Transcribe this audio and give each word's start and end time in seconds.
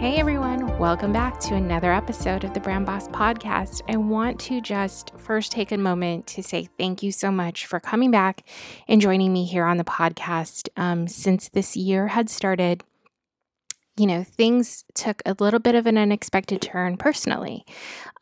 Hey 0.00 0.18
everyone, 0.18 0.78
welcome 0.78 1.12
back 1.12 1.40
to 1.40 1.56
another 1.56 1.92
episode 1.92 2.44
of 2.44 2.54
the 2.54 2.60
Brand 2.60 2.86
Boss 2.86 3.08
Podcast. 3.08 3.82
I 3.92 3.96
want 3.96 4.38
to 4.42 4.60
just 4.60 5.10
first 5.16 5.50
take 5.50 5.72
a 5.72 5.76
moment 5.76 6.28
to 6.28 6.42
say 6.44 6.68
thank 6.78 7.02
you 7.02 7.10
so 7.10 7.32
much 7.32 7.66
for 7.66 7.80
coming 7.80 8.12
back 8.12 8.48
and 8.86 9.00
joining 9.00 9.32
me 9.32 9.44
here 9.44 9.64
on 9.64 9.76
the 9.76 9.82
podcast. 9.82 10.68
Um, 10.76 11.08
since 11.08 11.48
this 11.48 11.76
year 11.76 12.06
had 12.06 12.30
started, 12.30 12.84
you 13.96 14.06
know, 14.06 14.22
things 14.22 14.84
took 14.94 15.20
a 15.26 15.34
little 15.40 15.58
bit 15.58 15.74
of 15.74 15.88
an 15.88 15.98
unexpected 15.98 16.62
turn 16.62 16.96
personally. 16.96 17.64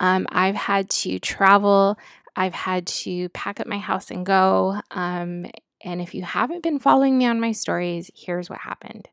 Um, 0.00 0.26
I've 0.30 0.56
had 0.56 0.88
to 0.88 1.18
travel, 1.18 1.98
I've 2.36 2.54
had 2.54 2.86
to 2.86 3.28
pack 3.28 3.60
up 3.60 3.66
my 3.66 3.78
house 3.78 4.10
and 4.10 4.24
go. 4.24 4.80
Um, 4.92 5.44
and 5.86 6.02
if 6.02 6.14
you 6.14 6.22
haven't 6.22 6.62
been 6.62 6.78
following 6.78 7.16
me 7.16 7.24
on 7.24 7.40
my 7.40 7.52
stories, 7.52 8.10
here's 8.14 8.50
what 8.50 8.58
happened 8.60 9.08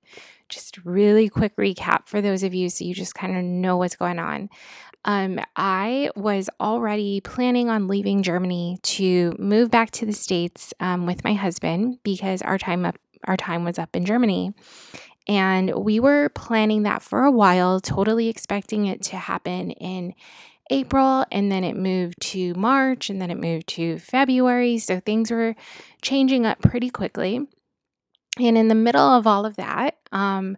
just 0.49 0.77
really 0.85 1.29
quick 1.29 1.55
recap 1.55 2.07
for 2.07 2.21
those 2.21 2.43
of 2.43 2.53
you 2.53 2.69
so 2.69 2.85
you 2.85 2.93
just 2.93 3.15
kind 3.15 3.35
of 3.35 3.43
know 3.43 3.77
what's 3.77 3.95
going 3.95 4.19
on. 4.19 4.49
Um, 5.05 5.39
I 5.55 6.11
was 6.15 6.49
already 6.61 7.19
planning 7.19 7.69
on 7.69 7.87
leaving 7.87 8.23
Germany 8.23 8.77
to 8.83 9.35
move 9.37 9.69
back 9.69 9.91
to 9.91 10.05
the 10.05 10.13
States 10.13 10.73
um, 10.79 11.05
with 11.05 11.23
my 11.23 11.33
husband 11.33 11.99
because 12.03 12.41
our 12.41 12.57
time 12.57 12.85
up 12.85 12.95
our 13.25 13.37
time 13.37 13.63
was 13.63 13.79
up 13.79 13.95
in 13.95 14.05
Germany. 14.05 14.53
And 15.27 15.73
we 15.75 16.01
were 16.01 16.27
planning 16.29 16.83
that 16.83 17.01
for 17.01 17.23
a 17.23 17.31
while, 17.31 17.79
totally 17.79 18.27
expecting 18.27 18.85
it 18.85 19.01
to 19.03 19.15
happen 19.15 19.71
in 19.71 20.13
April, 20.69 21.25
and 21.31 21.51
then 21.51 21.63
it 21.63 21.75
moved 21.75 22.19
to 22.21 22.53
March, 22.55 23.09
and 23.09 23.21
then 23.21 23.29
it 23.31 23.39
moved 23.39 23.67
to 23.69 23.99
February. 23.99 24.77
So 24.77 24.99
things 24.99 25.31
were 25.31 25.55
changing 26.01 26.45
up 26.45 26.61
pretty 26.61 26.89
quickly. 26.89 27.47
And 28.39 28.57
in 28.57 28.67
the 28.67 28.75
middle 28.75 29.01
of 29.01 29.27
all 29.27 29.45
of 29.45 29.57
that, 29.57 29.97
um, 30.11 30.57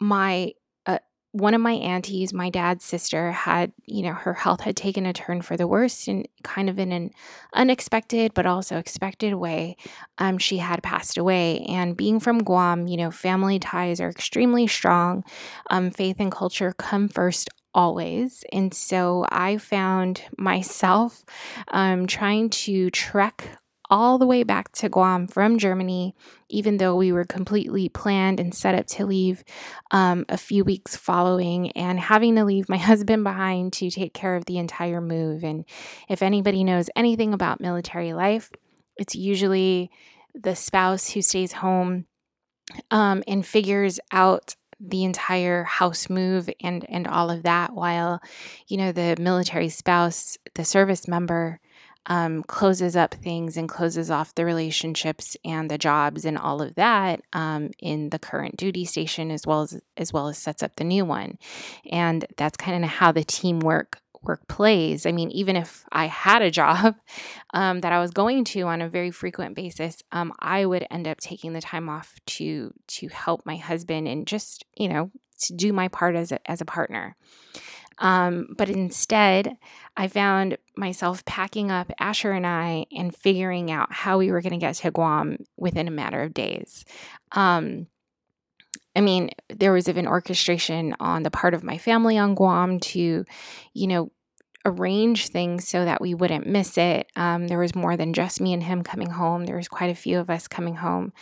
my 0.00 0.52
uh, 0.86 0.98
one 1.32 1.54
of 1.54 1.60
my 1.60 1.72
aunties, 1.72 2.32
my 2.32 2.50
dad's 2.50 2.84
sister, 2.84 3.32
had 3.32 3.72
you 3.84 4.02
know 4.02 4.12
her 4.12 4.32
health 4.32 4.60
had 4.60 4.76
taken 4.76 5.04
a 5.04 5.12
turn 5.12 5.42
for 5.42 5.56
the 5.56 5.66
worst, 5.66 6.08
and 6.08 6.26
kind 6.42 6.70
of 6.70 6.78
in 6.78 6.90
an 6.90 7.10
unexpected 7.54 8.32
but 8.32 8.46
also 8.46 8.78
expected 8.78 9.34
way, 9.34 9.76
um, 10.18 10.38
she 10.38 10.58
had 10.58 10.82
passed 10.82 11.18
away. 11.18 11.66
And 11.68 11.96
being 11.96 12.18
from 12.18 12.42
Guam, 12.42 12.86
you 12.86 12.96
know, 12.96 13.10
family 13.10 13.58
ties 13.58 14.00
are 14.00 14.08
extremely 14.08 14.66
strong. 14.66 15.24
Um, 15.68 15.90
faith 15.90 16.16
and 16.18 16.32
culture 16.32 16.72
come 16.78 17.08
first 17.08 17.50
always. 17.74 18.44
And 18.52 18.72
so 18.72 19.26
I 19.30 19.58
found 19.58 20.22
myself 20.38 21.24
um, 21.68 22.06
trying 22.06 22.50
to 22.50 22.90
trek 22.90 23.58
all 23.92 24.16
the 24.16 24.26
way 24.26 24.42
back 24.42 24.72
to 24.72 24.88
Guam 24.88 25.26
from 25.26 25.58
Germany, 25.58 26.14
even 26.48 26.78
though 26.78 26.96
we 26.96 27.12
were 27.12 27.26
completely 27.26 27.90
planned 27.90 28.40
and 28.40 28.54
set 28.54 28.74
up 28.74 28.86
to 28.86 29.04
leave 29.04 29.44
um, 29.90 30.24
a 30.30 30.38
few 30.38 30.64
weeks 30.64 30.96
following, 30.96 31.70
and 31.72 32.00
having 32.00 32.36
to 32.36 32.44
leave 32.44 32.70
my 32.70 32.76
husband 32.78 33.22
behind 33.22 33.74
to 33.74 33.90
take 33.90 34.14
care 34.14 34.34
of 34.34 34.46
the 34.46 34.56
entire 34.56 35.02
move. 35.02 35.44
And 35.44 35.66
if 36.08 36.22
anybody 36.22 36.64
knows 36.64 36.88
anything 36.96 37.34
about 37.34 37.60
military 37.60 38.14
life, 38.14 38.50
it's 38.96 39.14
usually 39.14 39.90
the 40.34 40.56
spouse 40.56 41.10
who 41.10 41.20
stays 41.20 41.52
home 41.52 42.06
um, 42.90 43.22
and 43.28 43.44
figures 43.44 44.00
out 44.10 44.56
the 44.84 45.04
entire 45.04 45.64
house 45.64 46.10
move 46.10 46.50
and 46.60 46.84
and 46.88 47.06
all 47.06 47.30
of 47.30 47.44
that 47.44 47.72
while 47.72 48.20
you 48.66 48.76
know 48.76 48.92
the 48.92 49.16
military 49.18 49.68
spouse 49.68 50.36
the 50.54 50.64
service 50.64 51.06
member 51.06 51.60
um, 52.06 52.42
closes 52.42 52.96
up 52.96 53.14
things 53.14 53.56
and 53.56 53.68
closes 53.68 54.10
off 54.10 54.34
the 54.34 54.44
relationships 54.44 55.36
and 55.44 55.70
the 55.70 55.78
jobs 55.78 56.24
and 56.24 56.36
all 56.36 56.60
of 56.60 56.74
that 56.74 57.22
um, 57.32 57.70
in 57.78 58.10
the 58.10 58.18
current 58.18 58.56
duty 58.56 58.84
station 58.84 59.30
as 59.30 59.46
well 59.46 59.62
as 59.62 59.80
as 59.96 60.12
well 60.12 60.28
as 60.28 60.38
sets 60.38 60.62
up 60.62 60.74
the 60.76 60.84
new 60.84 61.04
one. 61.04 61.38
And 61.90 62.26
that's 62.36 62.56
kind 62.56 62.84
of 62.84 62.90
how 62.90 63.12
the 63.12 63.24
teamwork 63.24 64.01
work 64.22 64.46
plays 64.48 65.06
i 65.06 65.12
mean 65.12 65.30
even 65.30 65.56
if 65.56 65.84
i 65.92 66.06
had 66.06 66.42
a 66.42 66.50
job 66.50 66.94
um, 67.54 67.80
that 67.80 67.92
i 67.92 68.00
was 68.00 68.10
going 68.10 68.44
to 68.44 68.62
on 68.62 68.80
a 68.80 68.88
very 68.88 69.10
frequent 69.10 69.54
basis 69.54 70.02
um, 70.12 70.32
i 70.40 70.64
would 70.64 70.86
end 70.90 71.06
up 71.06 71.18
taking 71.20 71.52
the 71.52 71.60
time 71.60 71.88
off 71.88 72.14
to 72.26 72.72
to 72.86 73.08
help 73.08 73.44
my 73.44 73.56
husband 73.56 74.06
and 74.08 74.26
just 74.26 74.64
you 74.76 74.88
know 74.88 75.10
to 75.38 75.54
do 75.54 75.72
my 75.72 75.88
part 75.88 76.14
as 76.14 76.30
a, 76.30 76.50
as 76.50 76.60
a 76.60 76.64
partner 76.64 77.16
um, 77.98 78.48
but 78.56 78.68
instead, 78.68 79.56
I 79.96 80.08
found 80.08 80.56
myself 80.76 81.24
packing 81.24 81.70
up 81.70 81.90
Asher 81.98 82.32
and 82.32 82.46
I 82.46 82.86
and 82.90 83.14
figuring 83.14 83.70
out 83.70 83.92
how 83.92 84.18
we 84.18 84.32
were 84.32 84.40
going 84.40 84.52
to 84.52 84.58
get 84.58 84.74
to 84.76 84.90
Guam 84.90 85.36
within 85.56 85.88
a 85.88 85.92
matter 85.92 86.22
of 86.22 86.34
days. 86.34 86.84
Um, 87.32 87.86
I 88.94 89.00
mean, 89.00 89.30
there 89.48 89.72
was 89.72 89.88
even 89.88 90.06
orchestration 90.06 90.94
on 91.00 91.22
the 91.22 91.30
part 91.30 91.54
of 91.54 91.64
my 91.64 91.78
family 91.78 92.18
on 92.18 92.34
Guam 92.34 92.78
to, 92.80 93.24
you 93.72 93.86
know, 93.86 94.10
arrange 94.64 95.28
things 95.28 95.66
so 95.66 95.84
that 95.84 96.00
we 96.00 96.14
wouldn't 96.14 96.46
miss 96.46 96.78
it. 96.78 97.08
Um, 97.16 97.48
there 97.48 97.58
was 97.58 97.74
more 97.74 97.96
than 97.96 98.12
just 98.12 98.40
me 98.40 98.52
and 98.52 98.62
him 98.62 98.82
coming 98.82 99.10
home. 99.10 99.44
There 99.44 99.56
was 99.56 99.68
quite 99.68 99.90
a 99.90 99.94
few 99.94 100.18
of 100.18 100.30
us 100.30 100.46
coming 100.46 100.76
home, 100.76 101.12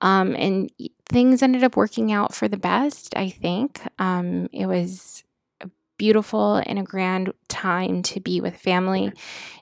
um, 0.00 0.34
and 0.34 0.70
things 1.08 1.42
ended 1.42 1.62
up 1.62 1.76
working 1.76 2.12
out 2.12 2.34
for 2.34 2.48
the 2.48 2.56
best. 2.56 3.16
I 3.16 3.28
think 3.28 3.80
um, 3.98 4.48
it 4.52 4.66
was 4.66 5.24
beautiful 6.00 6.54
and 6.54 6.78
a 6.78 6.82
grand 6.82 7.30
time 7.48 8.00
to 8.00 8.20
be 8.20 8.40
with 8.40 8.56
family. 8.56 9.12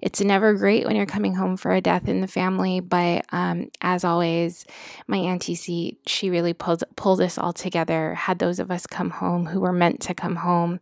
It's 0.01 0.21
never 0.21 0.55
great 0.55 0.87
when 0.87 0.95
you're 0.95 1.05
coming 1.05 1.35
home 1.35 1.57
for 1.57 1.73
a 1.73 1.81
death 1.81 2.07
in 2.07 2.21
the 2.21 2.29
family, 2.29 2.79
but 2.79 3.27
um, 3.33 3.73
as 3.81 4.05
always, 4.05 4.65
my 5.09 5.17
auntie 5.17 5.57
C, 5.57 5.99
she 6.07 6.31
really 6.31 6.53
pulled 6.53 6.85
pulled 6.95 7.21
us 7.21 7.39
all 7.39 7.53
together. 7.53 8.15
Had 8.15 8.39
those 8.39 8.61
of 8.61 8.71
us 8.71 8.87
come 8.87 9.11
home 9.11 9.47
who 9.47 9.59
were 9.59 9.73
meant 9.73 10.01
to 10.03 10.15
come 10.15 10.37
home, 10.37 10.79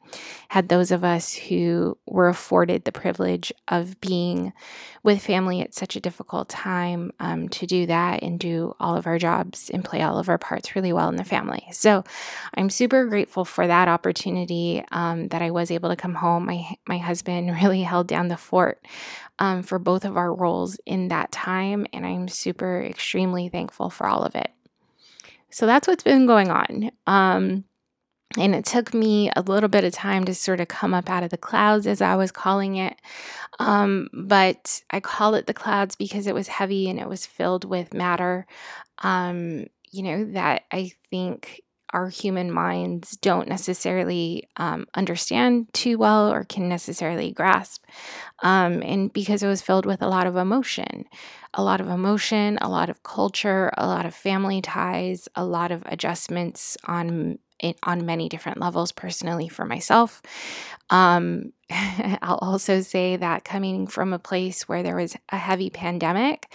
had 0.48 0.68
those 0.68 0.90
of 0.90 1.02
us 1.04 1.32
who 1.32 1.96
were 2.04 2.28
afforded 2.28 2.84
the 2.84 2.92
privilege 2.92 3.50
of 3.68 3.98
being 4.02 4.52
with 5.02 5.22
family 5.22 5.62
at 5.62 5.72
such 5.72 5.96
a 5.96 6.00
difficult 6.00 6.50
time 6.50 7.12
um, 7.18 7.48
to 7.48 7.66
do 7.66 7.86
that 7.86 8.22
and 8.22 8.38
do 8.38 8.74
all 8.78 8.94
of 8.94 9.06
our 9.06 9.18
jobs 9.18 9.70
and 9.70 9.84
play 9.84 10.02
all 10.02 10.18
of 10.18 10.28
our 10.28 10.36
parts 10.36 10.76
really 10.76 10.92
well 10.92 11.08
in 11.08 11.16
the 11.16 11.24
family. 11.24 11.64
So 11.70 12.04
I'm 12.54 12.68
super 12.68 13.06
grateful 13.06 13.46
for 13.46 13.66
that 13.66 13.88
opportunity 13.88 14.84
um, 14.90 15.28
that 15.28 15.42
I 15.42 15.45
was 15.50 15.70
able 15.70 15.90
to 15.90 15.96
come 15.96 16.14
home. 16.14 16.46
My 16.46 16.76
my 16.86 16.98
husband 16.98 17.50
really 17.62 17.82
held 17.82 18.06
down 18.06 18.28
the 18.28 18.36
fort 18.36 18.84
um, 19.38 19.62
for 19.62 19.78
both 19.78 20.04
of 20.04 20.16
our 20.16 20.32
roles 20.32 20.78
in 20.86 21.08
that 21.08 21.32
time, 21.32 21.86
and 21.92 22.06
I'm 22.06 22.28
super 22.28 22.82
extremely 22.82 23.48
thankful 23.48 23.90
for 23.90 24.06
all 24.06 24.22
of 24.22 24.34
it. 24.34 24.50
So 25.50 25.66
that's 25.66 25.88
what's 25.88 26.04
been 26.04 26.26
going 26.26 26.50
on. 26.50 26.90
Um, 27.06 27.64
and 28.36 28.54
it 28.54 28.64
took 28.64 28.92
me 28.92 29.30
a 29.36 29.40
little 29.42 29.68
bit 29.68 29.84
of 29.84 29.92
time 29.92 30.24
to 30.24 30.34
sort 30.34 30.60
of 30.60 30.68
come 30.68 30.92
up 30.92 31.08
out 31.08 31.22
of 31.22 31.30
the 31.30 31.38
clouds, 31.38 31.86
as 31.86 32.02
I 32.02 32.16
was 32.16 32.32
calling 32.32 32.76
it. 32.76 32.96
Um, 33.58 34.08
but 34.12 34.82
I 34.90 35.00
call 35.00 35.34
it 35.34 35.46
the 35.46 35.54
clouds 35.54 35.96
because 35.96 36.26
it 36.26 36.34
was 36.34 36.48
heavy 36.48 36.90
and 36.90 36.98
it 36.98 37.08
was 37.08 37.24
filled 37.24 37.64
with 37.64 37.94
matter, 37.94 38.46
um, 38.98 39.66
you 39.90 40.02
know, 40.02 40.24
that 40.32 40.64
I 40.70 40.92
think 41.10 41.62
our 41.92 42.08
human 42.08 42.50
minds 42.50 43.16
don't 43.18 43.48
necessarily 43.48 44.48
um, 44.56 44.86
understand 44.94 45.72
too 45.72 45.98
well 45.98 46.32
or 46.32 46.44
can 46.44 46.68
necessarily 46.68 47.32
grasp. 47.32 47.84
Um, 48.42 48.82
and 48.82 49.12
because 49.12 49.42
it 49.42 49.48
was 49.48 49.62
filled 49.62 49.86
with 49.86 50.02
a 50.02 50.08
lot 50.08 50.26
of 50.26 50.36
emotion, 50.36 51.04
a 51.54 51.62
lot 51.62 51.80
of 51.80 51.88
emotion, 51.88 52.58
a 52.60 52.68
lot 52.68 52.90
of 52.90 53.02
culture, 53.02 53.72
a 53.76 53.86
lot 53.86 54.06
of 54.06 54.14
family 54.14 54.60
ties, 54.60 55.28
a 55.34 55.44
lot 55.44 55.70
of 55.70 55.82
adjustments 55.86 56.76
on 56.84 57.38
on 57.82 58.04
many 58.04 58.28
different 58.28 58.60
levels 58.60 58.92
personally 58.92 59.48
for 59.48 59.64
myself. 59.64 60.20
Um, 60.90 61.52
I'll 61.70 62.38
also 62.42 62.80
say 62.80 63.16
that 63.16 63.44
coming 63.44 63.86
from 63.86 64.12
a 64.12 64.18
place 64.18 64.68
where 64.68 64.82
there 64.82 64.96
was 64.96 65.16
a 65.30 65.38
heavy 65.38 65.70
pandemic 65.70 66.52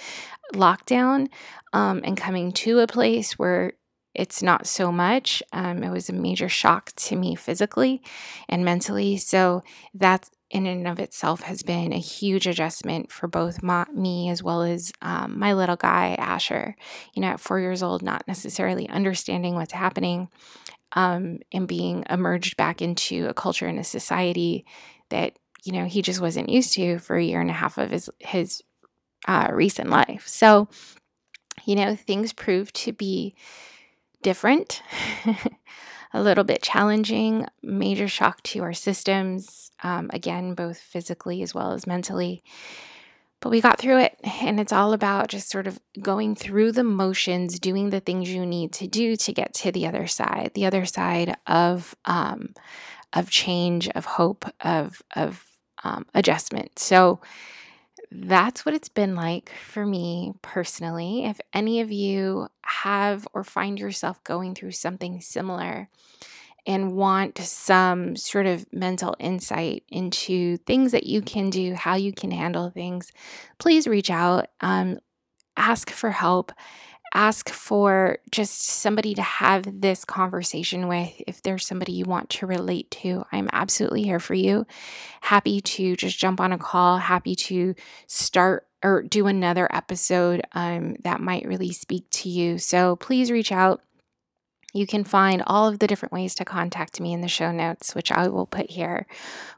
lockdown 0.53 1.27
um, 1.73 2.01
and 2.03 2.17
coming 2.17 2.51
to 2.51 2.79
a 2.79 2.87
place 2.87 3.39
where 3.39 3.73
it's 4.13 4.43
not 4.43 4.67
so 4.67 4.91
much. 4.91 5.41
Um, 5.53 5.83
it 5.83 5.89
was 5.89 6.09
a 6.09 6.13
major 6.13 6.49
shock 6.49 6.91
to 6.97 7.15
me 7.15 7.35
physically 7.35 8.01
and 8.49 8.65
mentally. 8.65 9.17
So 9.17 9.63
that's 9.93 10.29
in 10.49 10.65
and 10.65 10.85
of 10.87 10.99
itself 10.99 11.41
has 11.41 11.63
been 11.63 11.93
a 11.93 11.97
huge 11.97 12.45
adjustment 12.45 13.09
for 13.11 13.27
both 13.27 13.63
me 13.93 14.29
as 14.29 14.43
well 14.43 14.63
as 14.63 14.91
um, 15.01 15.39
my 15.39 15.53
little 15.53 15.77
guy 15.77 16.15
Asher. 16.19 16.75
You 17.13 17.21
know, 17.21 17.29
at 17.29 17.39
four 17.39 17.59
years 17.59 17.81
old, 17.81 18.01
not 18.01 18.27
necessarily 18.27 18.89
understanding 18.89 19.55
what's 19.55 19.73
happening, 19.73 20.27
um, 20.93 21.39
and 21.53 21.67
being 21.67 22.03
emerged 22.09 22.57
back 22.57 22.81
into 22.81 23.27
a 23.27 23.33
culture 23.33 23.67
and 23.67 23.79
a 23.79 23.83
society 23.83 24.65
that 25.09 25.37
you 25.63 25.71
know 25.71 25.85
he 25.85 26.01
just 26.01 26.19
wasn't 26.19 26.49
used 26.49 26.73
to 26.73 26.99
for 26.99 27.15
a 27.15 27.23
year 27.23 27.39
and 27.39 27.49
a 27.49 27.53
half 27.53 27.77
of 27.77 27.91
his 27.91 28.09
his 28.19 28.61
uh, 29.27 29.49
recent 29.51 29.89
life. 29.89 30.27
So, 30.27 30.67
you 31.65 31.75
know, 31.75 31.95
things 31.95 32.33
proved 32.33 32.75
to 32.77 32.91
be 32.93 33.35
different, 34.21 34.81
a 36.13 36.21
little 36.21 36.43
bit 36.43 36.61
challenging, 36.61 37.47
major 37.61 38.07
shock 38.07 38.41
to 38.43 38.61
our 38.63 38.73
systems, 38.73 39.71
um, 39.83 40.09
again, 40.13 40.53
both 40.53 40.77
physically 40.77 41.41
as 41.41 41.53
well 41.53 41.71
as 41.71 41.87
mentally. 41.87 42.43
But 43.39 43.49
we 43.49 43.59
got 43.59 43.79
through 43.79 43.97
it, 43.99 44.19
and 44.23 44.59
it's 44.59 44.71
all 44.71 44.93
about 44.93 45.29
just 45.29 45.49
sort 45.49 45.65
of 45.65 45.79
going 45.99 46.35
through 46.35 46.73
the 46.73 46.83
motions, 46.83 47.59
doing 47.59 47.89
the 47.89 47.99
things 47.99 48.29
you 48.29 48.45
need 48.45 48.71
to 48.73 48.87
do 48.87 49.15
to 49.15 49.33
get 49.33 49.55
to 49.55 49.71
the 49.71 49.87
other 49.87 50.05
side, 50.05 50.51
the 50.53 50.67
other 50.67 50.85
side 50.85 51.35
of 51.47 51.95
um, 52.05 52.53
of 53.13 53.31
change, 53.31 53.89
of 53.89 54.05
hope, 54.05 54.45
of 54.61 55.01
of 55.15 55.43
um, 55.83 56.05
adjustment. 56.13 56.77
So, 56.77 57.19
that's 58.11 58.65
what 58.65 58.75
it's 58.75 58.89
been 58.89 59.15
like 59.15 59.51
for 59.67 59.85
me 59.85 60.33
personally. 60.41 61.25
If 61.25 61.39
any 61.53 61.79
of 61.79 61.91
you 61.91 62.47
have 62.63 63.25
or 63.33 63.43
find 63.43 63.79
yourself 63.79 64.21
going 64.23 64.53
through 64.53 64.71
something 64.71 65.21
similar 65.21 65.87
and 66.67 66.93
want 66.93 67.37
some 67.39 68.15
sort 68.15 68.45
of 68.45 68.65
mental 68.73 69.15
insight 69.17 69.83
into 69.89 70.57
things 70.57 70.91
that 70.91 71.05
you 71.05 71.21
can 71.21 71.49
do, 71.49 71.73
how 71.73 71.95
you 71.95 72.11
can 72.11 72.31
handle 72.31 72.69
things, 72.69 73.11
please 73.57 73.87
reach 73.87 74.09
out, 74.11 74.47
um, 74.59 74.99
ask 75.55 75.89
for 75.89 76.11
help 76.11 76.51
ask 77.13 77.49
for 77.49 78.17
just 78.31 78.61
somebody 78.61 79.13
to 79.15 79.21
have 79.21 79.81
this 79.81 80.05
conversation 80.05 80.87
with. 80.87 81.13
If 81.27 81.41
there's 81.41 81.65
somebody 81.65 81.93
you 81.93 82.05
want 82.05 82.29
to 82.31 82.47
relate 82.47 82.89
to, 82.91 83.25
I'm 83.31 83.49
absolutely 83.51 84.03
here 84.03 84.19
for 84.19 84.33
you. 84.33 84.65
Happy 85.21 85.61
to 85.61 85.95
just 85.95 86.17
jump 86.17 86.39
on 86.39 86.51
a 86.51 86.57
call, 86.57 86.97
happy 86.97 87.35
to 87.35 87.75
start 88.07 88.67
or 88.83 89.03
do 89.03 89.27
another 89.27 89.67
episode 89.71 90.41
um, 90.53 90.95
that 91.03 91.21
might 91.21 91.45
really 91.45 91.71
speak 91.71 92.09
to 92.09 92.29
you. 92.29 92.57
So 92.57 92.95
please 92.95 93.29
reach 93.29 93.51
out. 93.51 93.81
You 94.73 94.87
can 94.87 95.03
find 95.03 95.43
all 95.45 95.67
of 95.67 95.79
the 95.79 95.87
different 95.87 96.13
ways 96.13 96.35
to 96.35 96.45
contact 96.45 96.99
me 96.99 97.13
in 97.13 97.21
the 97.21 97.27
show 97.27 97.51
notes, 97.51 97.93
which 97.93 98.11
I 98.11 98.27
will 98.27 98.45
put 98.45 98.69
here 98.69 99.05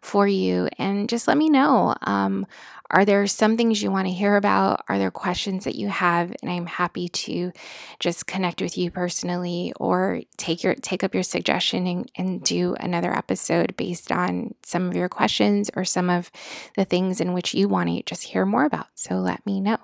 for 0.02 0.28
you. 0.28 0.70
And 0.78 1.08
just 1.08 1.28
let 1.28 1.38
me 1.38 1.50
know. 1.50 1.96
Um, 2.02 2.48
are 2.94 3.06
there 3.06 3.26
some 3.26 3.58
things 3.58 3.82
you 3.82 3.90
want 3.90 4.08
to 4.08 4.14
hear 4.14 4.36
about? 4.36 4.84
Are 4.88 5.00
there 5.00 5.10
questions 5.10 5.64
that 5.64 5.76
you 5.76 5.88
have? 5.88 6.34
And 6.42 6.52
I'm 6.52 6.68
happy 6.68 7.10
to 7.10 7.52
just 8.00 8.28
connect 8.28 8.62
with 8.62 8.78
you 8.78 8.92
personally 8.92 9.74
or 9.78 10.22
take 10.38 10.64
your 10.64 10.76
take 10.76 11.04
up 11.04 11.16
your 11.16 11.24
suggestion 11.24 11.88
and, 11.88 12.12
and 12.16 12.44
do 12.44 12.76
another 12.80 13.12
episode 13.12 13.76
based 13.78 14.12
on 14.12 14.54
some 14.64 14.88
of 14.90 14.96
your 14.96 15.10
questions 15.10 15.72
or 15.76 15.86
some 15.86 16.10
of 16.10 16.30
the 16.76 16.86
things 16.86 17.20
in 17.20 17.34
which 17.34 17.56
you 17.56 17.68
want 17.68 17.90
to 17.90 18.04
just 18.04 18.24
hear 18.24 18.46
more 18.46 18.66
about. 18.66 18.88
So 18.94 19.16
let 19.16 19.44
me 19.44 19.60
know. 19.60 19.80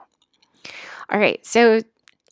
All 1.10 1.20
right, 1.20 1.44
so 1.44 1.82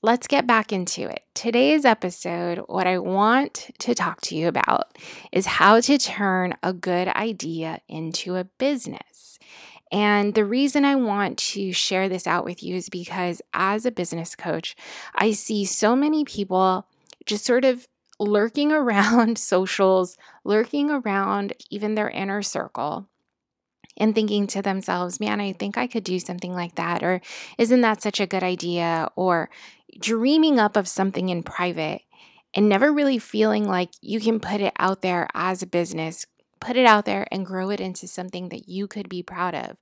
let's 0.03 0.27
get 0.27 0.45
back 0.45 0.71
into 0.71 1.07
it. 1.07 1.23
Today's 1.33 1.85
episode, 1.85 2.59
what 2.67 2.87
I 2.87 2.99
want 2.99 3.71
to 3.79 3.95
talk 3.95 4.21
to 4.21 4.35
you 4.35 4.47
about 4.47 4.97
is 5.31 5.45
how 5.45 5.79
to 5.81 5.97
turn 5.97 6.55
a 6.61 6.73
good 6.73 7.07
idea 7.07 7.79
into 7.87 8.35
a 8.35 8.43
business. 8.43 9.39
And 9.91 10.35
the 10.35 10.45
reason 10.45 10.85
I 10.85 10.95
want 10.95 11.37
to 11.39 11.71
share 11.71 12.09
this 12.09 12.27
out 12.27 12.45
with 12.45 12.61
you 12.61 12.75
is 12.75 12.89
because 12.89 13.41
as 13.53 13.85
a 13.85 13.91
business 13.91 14.35
coach, 14.35 14.75
I 15.15 15.31
see 15.31 15.65
so 15.65 15.95
many 15.95 16.25
people 16.25 16.85
just 17.25 17.45
sort 17.45 17.65
of 17.65 17.87
lurking 18.19 18.71
around 18.73 19.37
socials, 19.37 20.17
lurking 20.43 20.91
around 20.91 21.53
even 21.69 21.95
their 21.95 22.09
inner 22.09 22.41
circle. 22.41 23.07
And 23.97 24.13
thinking 24.13 24.45
to 24.47 24.61
themselves, 24.61 25.19
man, 25.19 25.41
I 25.41 25.53
think 25.53 25.77
I 25.77 25.87
could 25.87 26.03
do 26.03 26.19
something 26.19 26.53
like 26.53 26.75
that. 26.75 27.03
Or 27.03 27.19
isn't 27.57 27.81
that 27.81 28.01
such 28.01 28.19
a 28.19 28.27
good 28.27 28.43
idea? 28.43 29.09
Or 29.15 29.49
dreaming 29.99 30.59
up 30.59 30.75
of 30.77 30.87
something 30.87 31.29
in 31.29 31.41
private 31.41 32.01
and 32.53 32.69
never 32.69 32.93
really 32.93 33.17
feeling 33.17 33.67
like 33.67 33.89
you 34.01 34.19
can 34.19 34.39
put 34.39 34.61
it 34.61 34.73
out 34.77 35.01
there 35.01 35.27
as 35.33 35.63
a 35.63 35.67
business 35.67 36.25
put 36.59 36.75
it 36.75 36.85
out 36.85 37.05
there 37.05 37.27
and 37.31 37.45
grow 37.45 37.69
it 37.69 37.79
into 37.79 38.07
something 38.07 38.49
that 38.49 38.67
you 38.67 38.87
could 38.87 39.09
be 39.09 39.23
proud 39.23 39.55
of. 39.55 39.77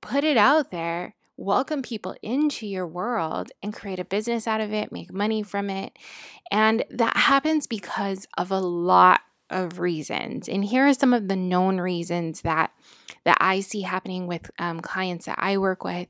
Put 0.00 0.24
it 0.24 0.36
out 0.36 0.70
there, 0.70 1.14
welcome 1.36 1.82
people 1.82 2.16
into 2.22 2.66
your 2.66 2.86
world 2.86 3.50
and 3.62 3.74
create 3.74 3.98
a 3.98 4.04
business 4.04 4.46
out 4.46 4.60
of 4.60 4.72
it, 4.72 4.92
make 4.92 5.12
money 5.12 5.42
from 5.42 5.68
it. 5.70 5.96
And 6.50 6.84
that 6.90 7.16
happens 7.16 7.66
because 7.66 8.26
of 8.38 8.50
a 8.50 8.60
lot 8.60 9.20
of 9.50 9.78
reasons. 9.78 10.48
And 10.48 10.64
here 10.64 10.86
are 10.86 10.94
some 10.94 11.12
of 11.12 11.28
the 11.28 11.36
known 11.36 11.78
reasons 11.78 12.42
that 12.42 12.72
that 13.24 13.36
I 13.38 13.60
see 13.60 13.82
happening 13.82 14.26
with 14.26 14.50
um, 14.58 14.80
clients 14.80 15.26
that 15.26 15.38
I 15.38 15.58
work 15.58 15.84
with, 15.84 16.08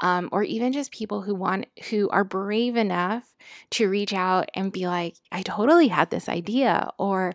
um, 0.00 0.28
or 0.30 0.44
even 0.44 0.72
just 0.72 0.92
people 0.92 1.22
who 1.22 1.34
want 1.34 1.66
who 1.90 2.08
are 2.10 2.22
brave 2.22 2.76
enough 2.76 3.34
to 3.70 3.88
reach 3.88 4.12
out 4.12 4.48
and 4.54 4.72
be 4.72 4.86
like, 4.86 5.16
"I 5.32 5.42
totally 5.42 5.88
had 5.88 6.10
this 6.10 6.28
idea," 6.28 6.90
or 6.98 7.34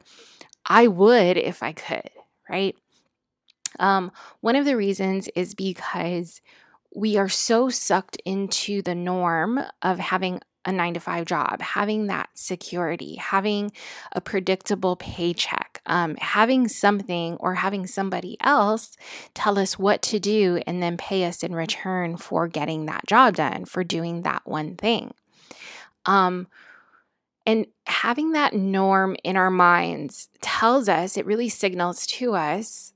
I 0.65 0.87
would 0.87 1.37
if 1.37 1.61
I 1.61 1.73
could, 1.73 2.09
right? 2.49 2.75
Um, 3.79 4.11
one 4.41 4.55
of 4.55 4.65
the 4.65 4.77
reasons 4.77 5.27
is 5.35 5.55
because 5.55 6.41
we 6.95 7.17
are 7.17 7.29
so 7.29 7.69
sucked 7.69 8.17
into 8.25 8.81
the 8.81 8.95
norm 8.95 9.59
of 9.81 9.99
having 9.99 10.39
a 10.67 10.71
nine 10.71 10.93
to 10.93 10.99
five 10.99 11.25
job, 11.25 11.61
having 11.61 12.07
that 12.07 12.29
security, 12.35 13.15
having 13.15 13.71
a 14.11 14.21
predictable 14.21 14.97
paycheck, 14.97 15.81
um, 15.85 16.15
having 16.17 16.67
something 16.67 17.37
or 17.37 17.55
having 17.55 17.87
somebody 17.87 18.37
else 18.41 18.97
tell 19.33 19.57
us 19.57 19.79
what 19.79 20.01
to 20.03 20.19
do 20.19 20.61
and 20.67 20.83
then 20.83 20.97
pay 20.97 21.23
us 21.23 21.41
in 21.41 21.55
return 21.55 22.17
for 22.17 22.47
getting 22.47 22.85
that 22.85 23.07
job 23.07 23.37
done, 23.37 23.63
for 23.63 23.83
doing 23.83 24.23
that 24.23 24.41
one 24.45 24.75
thing. 24.75 25.13
Um, 26.05 26.47
and 27.45 27.65
having 27.85 28.33
that 28.33 28.53
norm 28.53 29.15
in 29.23 29.37
our 29.37 29.49
minds 29.49 30.27
tells 30.41 30.89
us, 30.89 31.15
it 31.15 31.25
really 31.25 31.47
signals 31.47 32.05
to 32.07 32.33
us, 32.35 32.91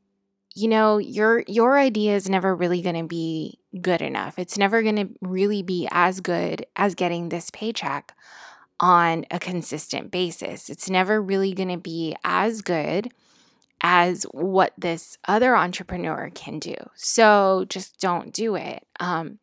you 0.54 0.68
know, 0.68 0.98
your 0.98 1.44
your 1.48 1.78
idea 1.78 2.16
is 2.16 2.30
never 2.30 2.56
really 2.56 2.82
going 2.82 2.96
to 2.96 3.08
be 3.08 3.60
good 3.82 4.02
enough. 4.02 4.38
It's 4.38 4.58
never 4.58 4.82
going 4.84 4.96
to 4.98 5.10
really 5.22 5.64
be 5.64 5.88
as 5.92 6.20
good 6.20 6.66
as 6.76 6.96
getting 6.96 7.30
this 7.30 7.50
paycheck 7.52 8.14
on 8.80 9.26
a 9.32 9.40
consistent 9.40 10.12
basis. 10.12 10.70
It's 10.70 10.90
never 10.90 11.22
really 11.22 11.54
going 11.54 11.70
to 11.70 11.78
be 11.78 12.16
as 12.24 12.62
good 12.62 13.12
as 13.82 14.24
what 14.32 14.74
this 14.78 15.18
other 15.28 15.56
entrepreneur 15.56 16.30
can 16.36 16.60
do. 16.60 16.76
So 16.96 17.66
just 17.70 18.00
don't 18.00 18.34
do 18.34 18.56
it. 18.56 18.86
Um, 19.00 19.40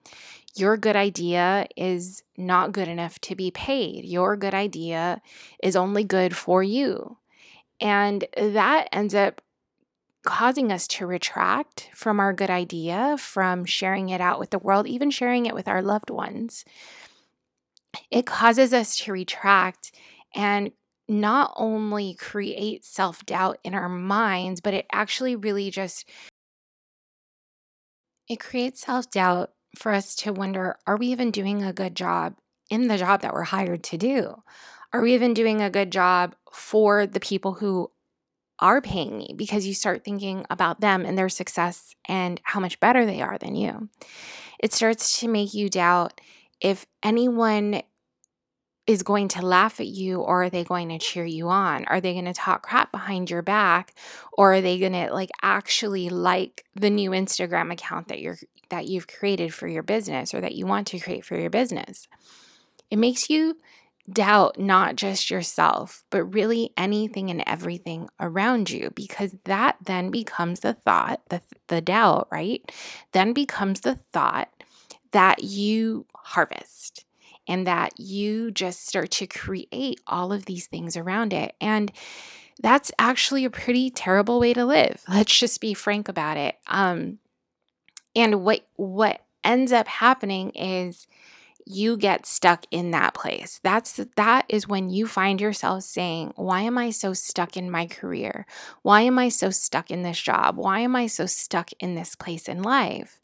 your 0.55 0.77
good 0.77 0.97
idea 0.97 1.67
is 1.77 2.23
not 2.37 2.73
good 2.73 2.89
enough 2.89 3.19
to 3.21 3.35
be 3.35 3.51
paid. 3.51 4.05
Your 4.05 4.37
good 4.37 4.55
idea 4.55 5.23
is 5.63 5.77
only 5.77 6.05
good 6.05 6.37
for 6.37 6.63
you. 6.63 7.17
And 7.81 8.27
that 8.37 8.89
ends 8.93 9.15
up 9.15 9.41
causing 10.29 10.71
us 10.71 10.87
to 10.87 11.07
retract 11.07 11.89
from 11.95 12.21
our 12.21 12.35
good 12.35 12.51
idea, 12.51 13.17
from 13.19 13.65
sharing 13.65 14.11
it 14.11 14.21
out 14.21 14.39
with 14.39 14.51
the 14.51 14.59
world, 14.59 14.87
even 14.87 15.11
sharing 15.11 15.47
it 15.47 15.55
with 15.55 15.67
our 15.67 15.81
loved 15.81 16.11
ones. 16.11 16.67
It 18.11 18.27
causes 18.27 18.75
us 18.75 18.95
to 18.99 19.13
retract 19.13 19.91
and 20.35 20.73
not 21.09 21.55
only 21.57 22.13
create 22.13 22.85
self 22.85 23.25
doubt 23.25 23.59
in 23.65 23.73
our 23.73 23.89
minds, 23.89 24.61
but 24.61 24.75
it 24.75 24.87
actually 24.93 25.35
really 25.35 25.71
just 25.71 26.07
it 28.29 28.39
creates 28.39 28.83
self 28.83 29.11
doubt 29.11 29.53
for 29.79 29.93
us 29.93 30.15
to 30.17 30.35
wonder 30.35 30.77
are 30.87 30.99
we 30.99 31.07
even 31.07 31.31
doing 31.31 31.63
a 31.63 31.73
good 31.73 31.95
job 31.95 32.35
in 32.69 32.89
the 32.89 32.99
job 32.99 33.23
that 33.23 33.33
we're 33.33 33.45
hired 33.45 33.83
to 33.85 33.97
do? 33.97 34.35
Are 34.93 35.01
we 35.01 35.15
even 35.15 35.33
doing 35.33 35.63
a 35.63 35.71
good 35.71 35.91
job 35.91 36.35
for 36.53 37.07
the 37.07 37.19
people 37.21 37.55
who 37.55 37.91
are 38.61 38.81
paying 38.81 39.17
me? 39.17 39.35
Because 39.37 39.67
you 39.67 39.75
start 39.75 40.05
thinking 40.05 40.45
about 40.51 40.81
them 40.81 41.05
and 41.05 41.17
their 41.17 41.29
success 41.29 41.95
and 42.07 42.41
how 42.45 42.61
much 42.61 42.81
better 42.81 43.07
they 43.07 43.21
are 43.21 43.39
than 43.39 43.55
you. 43.55 43.89
It 44.59 44.73
starts 44.73 45.21
to 45.21 45.29
make 45.29 45.55
you 45.55 45.69
doubt 45.69 46.21
if 46.61 46.87
anyone 47.03 47.83
is 48.89 49.03
going 49.03 49.29
to 49.29 49.45
laugh 49.45 49.81
at 49.81 49.87
you 49.87 50.21
or 50.21 50.45
are 50.45 50.51
they 50.51 50.65
going 50.65 50.89
to 50.89 50.99
cheer 50.99 51.25
you 51.25 51.51
on? 51.51 51.85
Are 51.85 52.01
they 52.01 52.15
going 52.15 52.25
to 52.25 52.33
talk 52.33 52.63
crap 52.63 52.91
behind 52.91 53.31
your 53.31 53.43
back 53.43 53.95
or 54.33 54.55
are 54.55 54.61
they 54.63 54.79
going 54.79 54.95
to 54.95 55.13
like 55.13 55.29
actually 55.43 56.09
like 56.09 56.65
the 56.75 56.89
new 56.89 57.11
Instagram 57.11 57.71
account 57.71 58.09
that 58.09 58.21
you're 58.21 58.39
that 58.71 58.87
you've 58.87 59.07
created 59.07 59.53
for 59.53 59.69
your 59.69 59.83
business 59.83 60.33
or 60.33 60.41
that 60.41 60.55
you 60.55 60.67
want 60.67 60.87
to 60.89 60.99
create 60.99 61.25
for 61.25 61.39
your 61.39 61.51
business? 61.51 62.09
It 62.91 62.97
makes 62.97 63.29
you 63.29 63.59
doubt 64.13 64.59
not 64.59 64.97
just 64.97 65.31
yourself, 65.31 66.05
but 66.11 66.25
really 66.25 66.71
anything 66.77 67.31
and 67.31 67.43
everything 67.47 68.09
around 68.21 68.71
you 68.71 68.91
because 68.95 69.35
that 69.45 69.77
then 69.85 70.11
becomes 70.11 70.61
the 70.61 70.75
thought, 70.75 71.21
the 71.29 71.41
the 71.69 71.81
doubt, 71.81 72.29
right? 72.31 72.71
Then 73.13 73.33
becomes 73.33 73.81
the 73.81 73.99
thought 74.13 74.49
that 75.13 75.43
you 75.43 76.07
harvest 76.15 77.05
and 77.47 77.67
that 77.67 77.99
you 77.99 78.51
just 78.51 78.87
start 78.87 79.11
to 79.11 79.27
create 79.27 80.01
all 80.07 80.33
of 80.33 80.45
these 80.45 80.67
things 80.67 80.97
around 80.97 81.33
it. 81.33 81.55
And 81.61 81.91
that's 82.61 82.93
actually 82.99 83.45
a 83.45 83.51
pretty 83.51 83.91
terrible 83.91 84.39
way 84.39 84.53
to 84.53 84.65
live. 84.65 85.03
Let's 85.09 85.37
just 85.37 85.61
be 85.61 85.75
frank 85.75 86.09
about 86.09 86.37
it. 86.37 86.57
Um, 86.67 87.19
and 88.15 88.43
what 88.43 88.67
what 88.77 89.25
ends 89.45 89.73
up 89.73 89.89
happening 89.89 90.51
is 90.51 91.07
you 91.69 91.97
get 91.97 92.27
stuck 92.27 92.65
in 92.71 92.91
that 92.93 93.15
place. 93.15 93.61
That's 93.63 94.01
that 94.17 94.47
is 94.49 94.67
when 94.67 94.91
you 94.91 95.07
find 95.07 95.41
yourself 95.41 95.85
saying, 95.85 96.33
"Why 96.37 96.63
am 96.63 96.79
I 96.79 96.91
so 96.91 97.13
stuck 97.13 97.57
in 97.57 97.71
my 97.71 97.87
career? 97.87 98.47
Why 98.83 99.03
am 99.03 99.19
I 99.19 99.29
so 99.29 99.51
stuck 99.51 99.91
in 99.91 100.03
this 100.03 100.21
job? 100.21 100.57
Why 100.57 100.81
am 100.81 100.97
I 100.97 101.07
so 101.07 101.27
stuck 101.27 101.71
in 101.81 101.95
this 101.95 102.15
place 102.15 102.49
in 102.49 102.63
life?" 102.63 103.21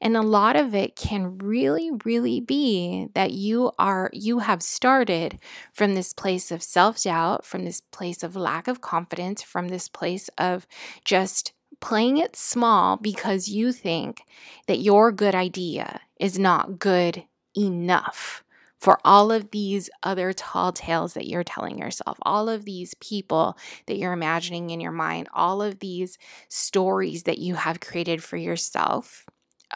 And 0.00 0.16
a 0.16 0.22
lot 0.22 0.56
of 0.56 0.74
it 0.74 0.96
can 0.96 1.38
really 1.38 1.90
really 2.04 2.40
be 2.40 3.08
that 3.14 3.32
you 3.32 3.72
are 3.78 4.10
you 4.12 4.40
have 4.40 4.62
started 4.62 5.38
from 5.72 5.94
this 5.94 6.12
place 6.12 6.50
of 6.50 6.62
self-doubt, 6.62 7.44
from 7.44 7.64
this 7.64 7.80
place 7.80 8.22
of 8.22 8.36
lack 8.36 8.68
of 8.68 8.80
confidence, 8.80 9.42
from 9.42 9.68
this 9.68 9.88
place 9.88 10.30
of 10.38 10.66
just 11.04 11.52
playing 11.80 12.16
it 12.16 12.36
small 12.36 12.96
because 12.96 13.48
you 13.48 13.72
think 13.72 14.22
that 14.66 14.80
your 14.80 15.12
good 15.12 15.34
idea 15.34 16.00
is 16.18 16.38
not 16.38 16.78
good 16.78 17.24
enough 17.58 18.44
for 18.78 19.00
all 19.04 19.32
of 19.32 19.50
these 19.50 19.90
other 20.04 20.32
tall 20.32 20.72
tales 20.72 21.14
that 21.14 21.26
you're 21.26 21.42
telling 21.42 21.78
yourself, 21.78 22.16
all 22.22 22.48
of 22.48 22.64
these 22.64 22.94
people 23.00 23.58
that 23.86 23.98
you're 23.98 24.12
imagining 24.12 24.70
in 24.70 24.80
your 24.80 24.92
mind, 24.92 25.28
all 25.34 25.60
of 25.60 25.80
these 25.80 26.16
stories 26.48 27.24
that 27.24 27.38
you 27.38 27.56
have 27.56 27.80
created 27.80 28.22
for 28.22 28.36
yourself 28.36 29.26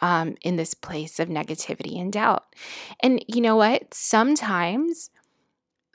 um, 0.01 0.35
in 0.41 0.55
this 0.55 0.73
place 0.73 1.19
of 1.19 1.27
negativity 1.27 1.99
and 1.99 2.13
doubt. 2.13 2.55
And 3.01 3.23
you 3.27 3.41
know 3.41 3.57
what? 3.57 3.93
Sometimes 3.93 5.09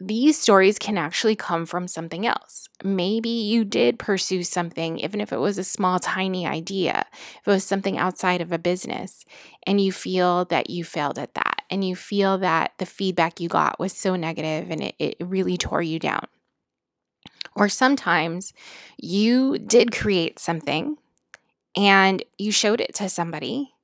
these 0.00 0.38
stories 0.38 0.78
can 0.78 0.97
actually 0.97 1.35
come 1.35 1.67
from 1.67 1.88
something 1.88 2.26
else. 2.26 2.69
Maybe 2.85 3.28
you 3.28 3.64
did 3.64 3.99
pursue 3.99 4.45
something, 4.45 4.99
even 4.99 5.21
if 5.21 5.33
it 5.33 5.38
was 5.38 5.59
a 5.59 5.64
small, 5.64 5.99
tiny 5.99 6.47
idea, 6.47 7.05
if 7.40 7.49
it 7.49 7.50
was 7.50 7.64
something 7.64 7.99
outside 7.99 8.40
of 8.40 8.52
a 8.52 8.59
business, 8.59 9.25
and 9.67 9.81
you 9.81 9.90
feel 9.90 10.45
that 10.47 10.71
you 10.71 10.85
failed 10.85 11.19
at 11.19 11.35
that, 11.35 11.62
and 11.69 11.85
you 11.85 11.97
feel 11.97 12.38
that 12.38 12.73
the 12.78 12.87
feedback 12.87 13.40
you 13.40 13.49
got 13.49 13.81
was 13.81 13.93
so 13.93 14.14
negative 14.14 14.71
and 14.71 14.83
it, 14.83 14.95
it 14.99 15.17
really 15.21 15.57
tore 15.57 15.83
you 15.83 15.99
down. 15.99 16.26
Or 17.57 17.69
sometimes 17.69 18.52
you 18.99 19.59
did 19.59 19.90
create 19.90 20.38
something 20.38 20.97
and 21.76 22.23
you 22.38 22.52
showed 22.52 22.81
it 22.81 22.95
to 22.97 23.09
somebody, 23.09 23.75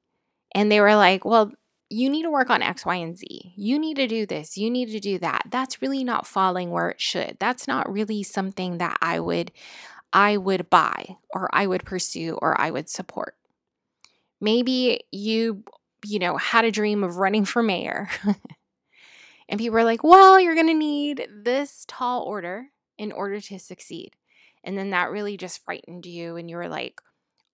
and 0.54 0.70
they 0.70 0.80
were 0.80 0.94
like, 0.94 1.24
Well, 1.24 1.52
you 1.90 2.08
need 2.10 2.22
to 2.22 2.30
work 2.30 2.50
on 2.50 2.62
X, 2.62 2.86
Y, 2.86 2.96
and 2.96 3.16
Z. 3.16 3.52
You 3.56 3.78
need 3.78 3.96
to 3.96 4.06
do 4.06 4.26
this. 4.26 4.56
You 4.56 4.70
need 4.70 4.90
to 4.90 5.00
do 5.00 5.18
that. 5.18 5.42
That's 5.50 5.82
really 5.82 6.04
not 6.04 6.26
falling 6.26 6.70
where 6.70 6.90
it 6.90 7.00
should. 7.00 7.36
That's 7.38 7.68
not 7.68 7.92
really 7.92 8.22
something 8.22 8.78
that 8.78 8.96
I 9.00 9.20
would 9.20 9.52
I 10.12 10.36
would 10.36 10.70
buy 10.70 11.16
or 11.30 11.48
I 11.52 11.66
would 11.66 11.84
pursue 11.84 12.38
or 12.40 12.58
I 12.60 12.70
would 12.70 12.88
support. 12.88 13.36
Maybe 14.40 15.00
you, 15.10 15.64
you 16.04 16.18
know, 16.20 16.36
had 16.36 16.64
a 16.64 16.70
dream 16.70 17.02
of 17.02 17.16
running 17.16 17.44
for 17.44 17.62
mayor. 17.62 18.08
and 19.48 19.58
people 19.58 19.78
are 19.78 19.84
like, 19.84 20.04
"Well, 20.04 20.38
you're 20.38 20.54
going 20.54 20.68
to 20.68 20.74
need 20.74 21.28
this 21.30 21.84
tall 21.88 22.22
order 22.22 22.66
in 22.96 23.12
order 23.12 23.40
to 23.40 23.58
succeed." 23.58 24.16
And 24.62 24.78
then 24.78 24.90
that 24.90 25.10
really 25.10 25.36
just 25.36 25.64
frightened 25.64 26.06
you 26.06 26.36
and 26.36 26.48
you 26.48 26.56
were 26.56 26.68
like, 26.68 27.00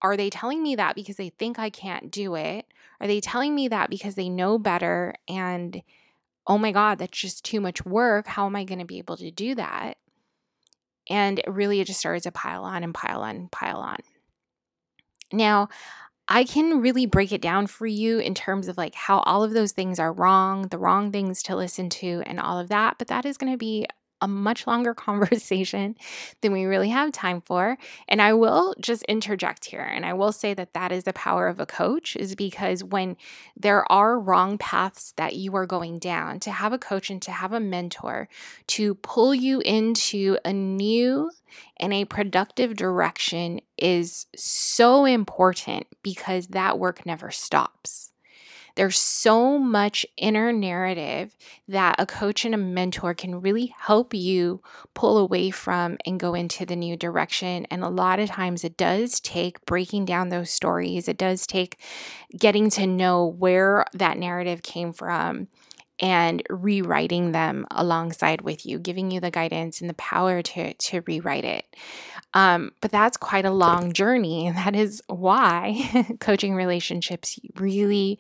are 0.03 0.17
they 0.17 0.31
telling 0.31 0.63
me 0.63 0.77
that 0.77 0.95
because 0.95 1.17
they 1.17 1.31
think 1.31 1.59
I 1.59 1.71
can't 1.71 2.11
do 2.11 2.35
it? 2.35 2.67
Are 3.01 3.07
they 3.07 3.21
telling 3.21 3.55
me 3.55 3.69
that 3.69 3.91
because 3.91 4.15
they 4.15 4.29
know 4.29 4.59
better 4.59 5.15
and 5.29 5.83
oh 6.47 6.59
my 6.59 6.73
God, 6.73 6.99
that's 6.99 7.19
just 7.19 7.45
too 7.45 7.61
much 7.61 7.85
work. 7.85 8.27
How 8.27 8.47
am 8.47 8.57
I 8.57 8.65
going 8.65 8.79
to 8.79 8.85
be 8.85 8.99
able 8.99 9.17
to 9.19 9.31
do 9.31 9.55
that? 9.55 9.99
And 11.09 11.41
really, 11.47 11.81
it 11.81 11.87
just 11.87 12.01
started 12.01 12.23
to 12.25 12.33
pile 12.33 12.65
on 12.65 12.83
and 12.83 12.95
pile 12.95 13.23
on 13.23 13.37
and 13.37 13.53
pile 13.53 13.79
on. 13.79 13.99
Now, 15.33 15.69
I 16.29 16.45
can 16.45 16.81
really 16.81 17.07
break 17.07 17.33
it 17.33 17.43
down 17.43 17.67
for 17.67 17.87
you 17.87 18.19
in 18.19 18.35
terms 18.35 18.69
of 18.69 18.79
like 18.79 18.95
how 18.95 19.19
all 19.21 19.43
of 19.43 19.53
those 19.53 19.73
things 19.73 19.99
are 19.99 20.13
wrong, 20.13 20.69
the 20.69 20.79
wrong 20.79 21.11
things 21.11 21.43
to 21.45 21.57
listen 21.57 21.89
to, 21.91 22.23
and 22.27 22.39
all 22.39 22.59
of 22.59 22.69
that. 22.69 22.97
But 22.99 23.09
that 23.09 23.25
is 23.25 23.37
going 23.37 23.53
to 23.53 23.59
be 23.59 23.87
a 24.21 24.29
much 24.29 24.67
longer 24.67 24.95
conversation 25.11 25.97
than 26.41 26.53
we 26.53 26.65
really 26.65 26.91
have 26.91 27.13
time 27.13 27.41
for. 27.41 27.77
And 28.09 28.21
I 28.21 28.33
will 28.33 28.75
just 28.81 29.03
interject 29.05 29.67
here 29.67 29.81
and 29.81 30.05
I 30.05 30.13
will 30.15 30.33
say 30.33 30.55
that 30.55 30.75
that 30.75 30.93
is 30.93 31.05
the 31.05 31.13
power 31.13 31.49
of 31.49 31.61
a 31.61 31.67
coach 31.67 32.17
is 32.17 32.35
because 32.35 32.85
when 32.85 33.17
there 33.57 33.91
are 33.91 34.19
wrong 34.19 34.59
paths 34.59 35.13
that 35.17 35.37
you 35.37 35.55
are 35.57 35.67
going 35.67 35.99
down, 35.99 36.41
to 36.41 36.51
have 36.51 36.73
a 36.73 36.79
coach 36.79 37.11
and 37.11 37.21
to 37.23 37.33
have 37.33 37.53
a 37.53 37.61
mentor 37.61 38.29
to 38.69 38.95
pull 38.97 39.35
you 39.35 39.61
into 39.61 40.39
a 40.45 40.53
new 40.53 41.31
and 41.77 41.93
a 41.93 42.05
productive 42.05 42.77
direction 42.77 43.61
is 43.77 44.27
so 44.37 45.05
important 45.05 45.87
because 46.03 46.49
that 46.49 46.79
work 46.79 47.05
never 47.07 47.31
stops. 47.31 48.10
There's 48.77 48.99
so 48.99 49.59
much 49.59 50.07
inner 50.17 50.53
narrative 50.53 51.37
that 51.69 51.97
a 51.99 52.07
coach 52.07 52.45
and 52.45 52.55
a 52.55 52.59
mentor 52.59 53.15
can 53.15 53.41
really 53.41 53.75
help 53.79 54.15
you 54.15 54.63
pull 54.95 55.19
away 55.19 55.51
from 55.51 55.99
and 56.07 56.21
go 56.21 56.35
into 56.35 56.65
the 56.65 56.77
new 56.77 56.97
direction. 56.97 57.67
And 57.71 57.83
a 57.83 57.89
lot 57.89 58.21
of 58.21 58.29
times 58.29 58.65
it 58.65 58.77
does 58.77 59.21
take 59.21 59.65
breaking 59.67 60.05
down 60.05 60.29
those 60.29 60.51
stories, 60.51 61.09
it 61.09 61.19
does 61.19 61.47
take 61.47 61.81
getting 62.39 62.71
to 62.71 62.87
know 62.87 63.27
where 63.27 63.85
that 63.95 64.19
narrative 64.19 64.63
came 64.63 64.93
from 64.93 65.49
and 66.01 66.43
rewriting 66.49 67.33
them 67.33 67.67
alongside 67.71 68.41
with 68.41 68.65
you, 68.65 68.79
giving 68.79 69.11
you 69.11 69.21
the 69.21 69.31
guidance 69.31 69.81
and 69.81 69.91
the 69.91 69.95
power 69.95 70.43
to, 70.43 70.73
to 70.75 71.03
rewrite 71.07 71.45
it. 71.45 71.77
Um, 72.33 72.73
but 72.81 72.91
that's 72.91 73.17
quite 73.17 73.45
a 73.45 73.51
long 73.51 73.93
journey. 73.93 74.47
And 74.47 74.57
that 74.57 74.75
is 74.75 75.03
why 75.07 76.07
coaching 76.21 76.55
relationships 76.55 77.39
really 77.57 78.19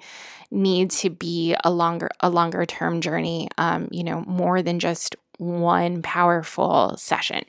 need 0.50 0.90
to 0.90 1.10
be 1.10 1.56
a 1.64 1.70
longer, 1.70 2.10
a 2.20 2.30
longer 2.30 2.66
term 2.66 3.00
journey, 3.00 3.48
um, 3.58 3.88
you 3.90 4.04
know, 4.04 4.22
more 4.26 4.62
than 4.62 4.78
just 4.78 5.16
one 5.38 6.02
powerful 6.02 6.96
session. 6.98 7.44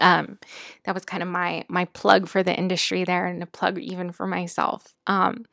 Um, 0.00 0.38
that 0.84 0.94
was 0.94 1.04
kind 1.04 1.22
of 1.22 1.28
my 1.28 1.64
my 1.68 1.86
plug 1.86 2.28
for 2.28 2.42
the 2.42 2.54
industry 2.54 3.04
there 3.04 3.26
and 3.26 3.42
a 3.42 3.46
plug 3.46 3.78
even 3.78 4.12
for 4.12 4.26
myself. 4.26 4.94
Um, 5.06 5.44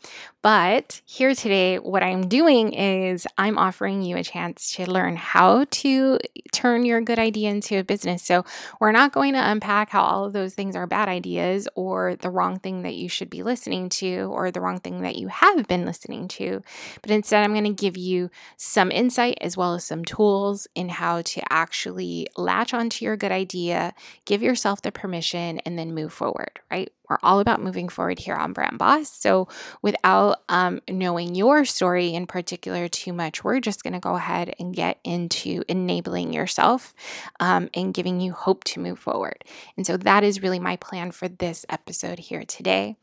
but 0.46 1.02
here 1.06 1.34
today, 1.34 1.80
what 1.80 2.04
I'm 2.04 2.28
doing 2.30 2.72
is 2.72 3.26
I'm 3.36 3.58
offering 3.58 4.04
you 4.04 4.16
a 4.16 4.24
chance 4.24 4.74
to 4.74 4.86
learn 4.86 5.16
how 5.16 5.66
to 5.72 6.20
turn 6.52 6.86
your 6.86 7.02
good 7.02 7.18
idea 7.18 7.50
into 7.50 7.80
a 7.80 7.84
business. 7.84 8.22
So 8.22 8.46
we're 8.80 8.92
not 8.92 9.12
going 9.12 9.34
to 9.34 9.40
unpack 9.40 9.90
how 9.90 10.04
all 10.04 10.24
of 10.24 10.34
those 10.34 10.54
things 10.54 10.76
are 10.76 10.86
bad 10.86 11.10
ideas 11.10 11.68
or 11.74 12.16
the 12.18 12.30
wrong 12.30 12.60
thing 12.60 12.84
that 12.84 12.94
you 12.94 13.10
should 13.10 13.32
be 13.32 13.42
listening 13.42 13.90
to 13.90 14.30
or 14.32 14.52
the 14.52 14.62
wrong 14.62 14.80
thing 14.80 15.02
that 15.02 15.16
you 15.16 15.30
have 15.30 15.68
been 15.68 15.84
listening 15.84 16.28
to. 16.28 16.62
But 17.02 17.10
instead, 17.10 17.44
I'm 17.44 17.54
going 17.54 17.64
to 17.64 17.82
give 17.82 17.98
you 17.98 18.30
some 18.56 18.92
insight 18.92 19.40
as 19.42 19.58
well 19.58 19.74
as 19.74 19.84
some 19.84 20.06
tools 20.06 20.68
in 20.76 20.90
how 20.90 21.24
to 21.24 21.42
actually 21.52 22.28
latch 22.38 22.72
onto 22.72 23.04
your 23.04 23.18
good 23.18 23.32
idea, 23.32 23.96
give 24.26 24.44
yourself 24.44 24.84
the 24.84 24.92
permission, 24.92 25.58
and 25.66 25.80
then 25.80 25.96
move 25.96 26.14
forward, 26.14 26.60
right? 26.70 26.92
We're 27.10 27.18
all 27.24 27.40
about 27.40 27.62
moving 27.62 27.90
forward 27.90 28.20
here 28.20 28.36
on 28.36 28.54
Brand 28.54 28.78
Boss. 28.78 29.10
So, 29.10 29.48
without 29.82 30.42
um, 30.50 30.82
knowing 30.90 31.36
your 31.36 31.66
story 31.66 32.14
in 32.14 32.28
particular 32.28 32.88
too 32.88 33.14
much, 33.14 33.44
we're 33.44 33.60
just 33.60 33.84
going 33.84 33.94
to 33.94 34.00
go 34.00 34.16
ahead 34.16 34.56
and 34.60 34.76
get 34.76 35.00
into 35.04 35.64
enabling 35.68 36.34
yourself 36.34 36.94
um, 37.40 37.70
and 37.74 37.94
giving 37.94 38.20
you 38.20 38.32
hope 38.34 38.64
to 38.66 38.80
move 38.80 39.00
forward. 39.00 39.44
And 39.78 39.86
so, 39.86 39.98
that 39.98 40.24
is 40.24 40.42
really 40.42 40.60
my 40.60 40.76
plan 40.78 41.12
for 41.12 41.28
this 41.28 41.66
episode 41.70 42.20
here 42.20 42.44
today. 42.44 42.96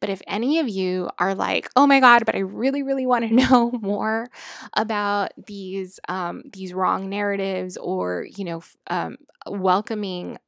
But 0.00 0.08
if 0.08 0.22
any 0.26 0.58
of 0.58 0.68
you 0.68 1.10
are 1.18 1.34
like, 1.34 1.70
oh 1.76 1.86
my 1.86 2.00
God, 2.00 2.24
but 2.24 2.34
I 2.34 2.40
really, 2.40 2.82
really 2.82 3.06
want 3.06 3.28
to 3.28 3.34
know 3.50 3.70
more 3.70 4.28
about 4.74 5.32
these 5.46 6.00
um, 6.08 6.42
these 6.52 6.72
wrong 6.72 7.08
narratives 7.08 7.76
or, 7.76 8.26
you 8.36 8.44
know, 8.44 8.62
um, 8.88 9.18
welcoming 9.46 10.38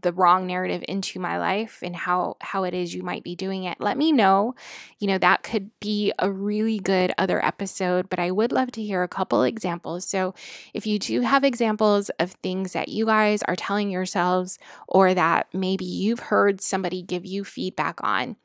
the 0.00 0.12
wrong 0.12 0.46
narrative 0.46 0.84
into 0.88 1.20
my 1.20 1.38
life 1.38 1.80
and 1.82 1.94
how 1.94 2.36
how 2.40 2.64
it 2.64 2.74
is 2.74 2.94
you 2.94 3.02
might 3.02 3.22
be 3.22 3.36
doing 3.36 3.64
it. 3.64 3.80
Let 3.80 3.96
me 3.96 4.12
know. 4.12 4.54
You 4.98 5.08
know 5.08 5.18
that 5.18 5.42
could 5.42 5.70
be 5.80 6.12
a 6.18 6.30
really 6.30 6.78
good 6.78 7.12
other 7.18 7.44
episode 7.44 8.08
but 8.08 8.18
i 8.18 8.30
would 8.30 8.52
love 8.52 8.72
to 8.72 8.82
hear 8.82 9.02
a 9.02 9.08
couple 9.08 9.42
examples. 9.42 10.06
So 10.06 10.34
if 10.74 10.86
you 10.86 10.98
do 10.98 11.20
have 11.22 11.44
examples 11.44 12.10
of 12.18 12.32
things 12.42 12.72
that 12.72 12.88
you 12.88 13.06
guys 13.06 13.42
are 13.44 13.56
telling 13.56 13.90
yourselves 13.90 14.58
or 14.88 15.14
that 15.14 15.48
maybe 15.52 15.84
you've 15.84 16.20
heard 16.20 16.60
somebody 16.60 17.02
give 17.02 17.26
you 17.26 17.44
feedback 17.44 18.02
on 18.02 18.36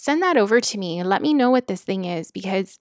send 0.00 0.22
that 0.22 0.38
over 0.38 0.62
to 0.62 0.78
me. 0.78 1.02
Let 1.02 1.20
me 1.20 1.34
know 1.34 1.50
what 1.50 1.66
this 1.66 1.82
thing 1.82 2.06
is 2.06 2.30
because 2.30 2.78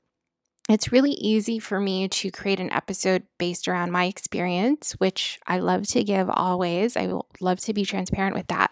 it's 0.69 0.91
really 0.91 1.13
easy 1.13 1.57
for 1.57 1.79
me 1.79 2.07
to 2.07 2.29
create 2.29 2.59
an 2.59 2.71
episode 2.71 3.23
based 3.39 3.67
around 3.67 3.91
my 3.91 4.05
experience, 4.05 4.91
which 4.93 5.39
I 5.47 5.57
love 5.59 5.87
to 5.87 6.03
give 6.03 6.29
always. 6.29 6.95
I 6.95 7.11
love 7.41 7.59
to 7.61 7.73
be 7.73 7.83
transparent 7.83 8.35
with 8.35 8.47
that. 8.47 8.71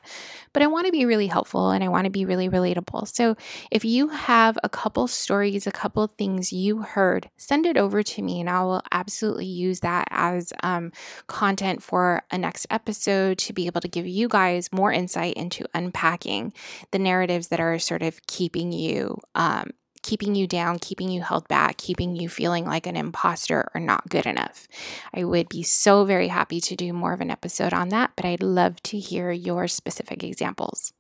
But 0.53 0.61
I 0.61 0.67
want 0.67 0.85
to 0.85 0.91
be 0.91 1.05
really 1.05 1.25
helpful 1.25 1.71
and 1.71 1.83
I 1.83 1.87
want 1.87 2.05
to 2.05 2.11
be 2.11 2.25
really 2.25 2.49
relatable. 2.49 3.07
So 3.07 3.35
if 3.71 3.83
you 3.83 4.09
have 4.09 4.59
a 4.63 4.69
couple 4.69 5.07
stories, 5.07 5.65
a 5.65 5.71
couple 5.71 6.05
things 6.05 6.53
you 6.53 6.83
heard, 6.83 7.31
send 7.35 7.65
it 7.65 7.77
over 7.77 8.03
to 8.03 8.21
me 8.21 8.41
and 8.41 8.49
I 8.49 8.61
will 8.63 8.83
absolutely 8.91 9.47
use 9.47 9.79
that 9.79 10.07
as 10.11 10.53
um, 10.61 10.91
content 11.25 11.81
for 11.81 12.21
a 12.29 12.37
next 12.37 12.67
episode 12.69 13.39
to 13.39 13.53
be 13.53 13.65
able 13.65 13.81
to 13.81 13.87
give 13.87 14.05
you 14.05 14.27
guys 14.27 14.71
more 14.71 14.91
insight 14.91 15.33
into 15.33 15.65
unpacking 15.73 16.53
the 16.91 16.99
narratives 16.99 17.47
that 17.47 17.59
are 17.59 17.79
sort 17.79 18.03
of 18.03 18.25
keeping 18.27 18.71
you 18.71 19.17
um, 19.33 19.71
keeping 20.07 20.35
you 20.35 20.47
down, 20.47 20.79
keeping 20.79 21.09
you 21.09 21.21
held 21.21 21.45
back, 21.49 21.75
keeping 21.75 22.15
you 22.15 22.29
feeling 22.29 22.63
like 22.63 22.87
an 22.87 22.95
imposter 22.95 23.69
or 23.75 23.81
not 23.81 24.07
good 24.07 24.25
enough. 24.25 24.65
I 25.13 25.25
would 25.25 25.49
be 25.49 25.63
so 25.63 26.05
very 26.05 26.29
happy 26.29 26.61
to 26.61 26.77
do 26.77 26.93
more 26.93 27.11
of 27.11 27.19
an 27.19 27.29
episode 27.29 27.73
on 27.73 27.89
that, 27.89 28.11
but 28.15 28.23
I'd 28.23 28.41
love 28.41 28.81
to 28.83 28.97
hear 28.97 29.31
your 29.31 29.67
specific 29.67 30.23
examples. 30.23 30.93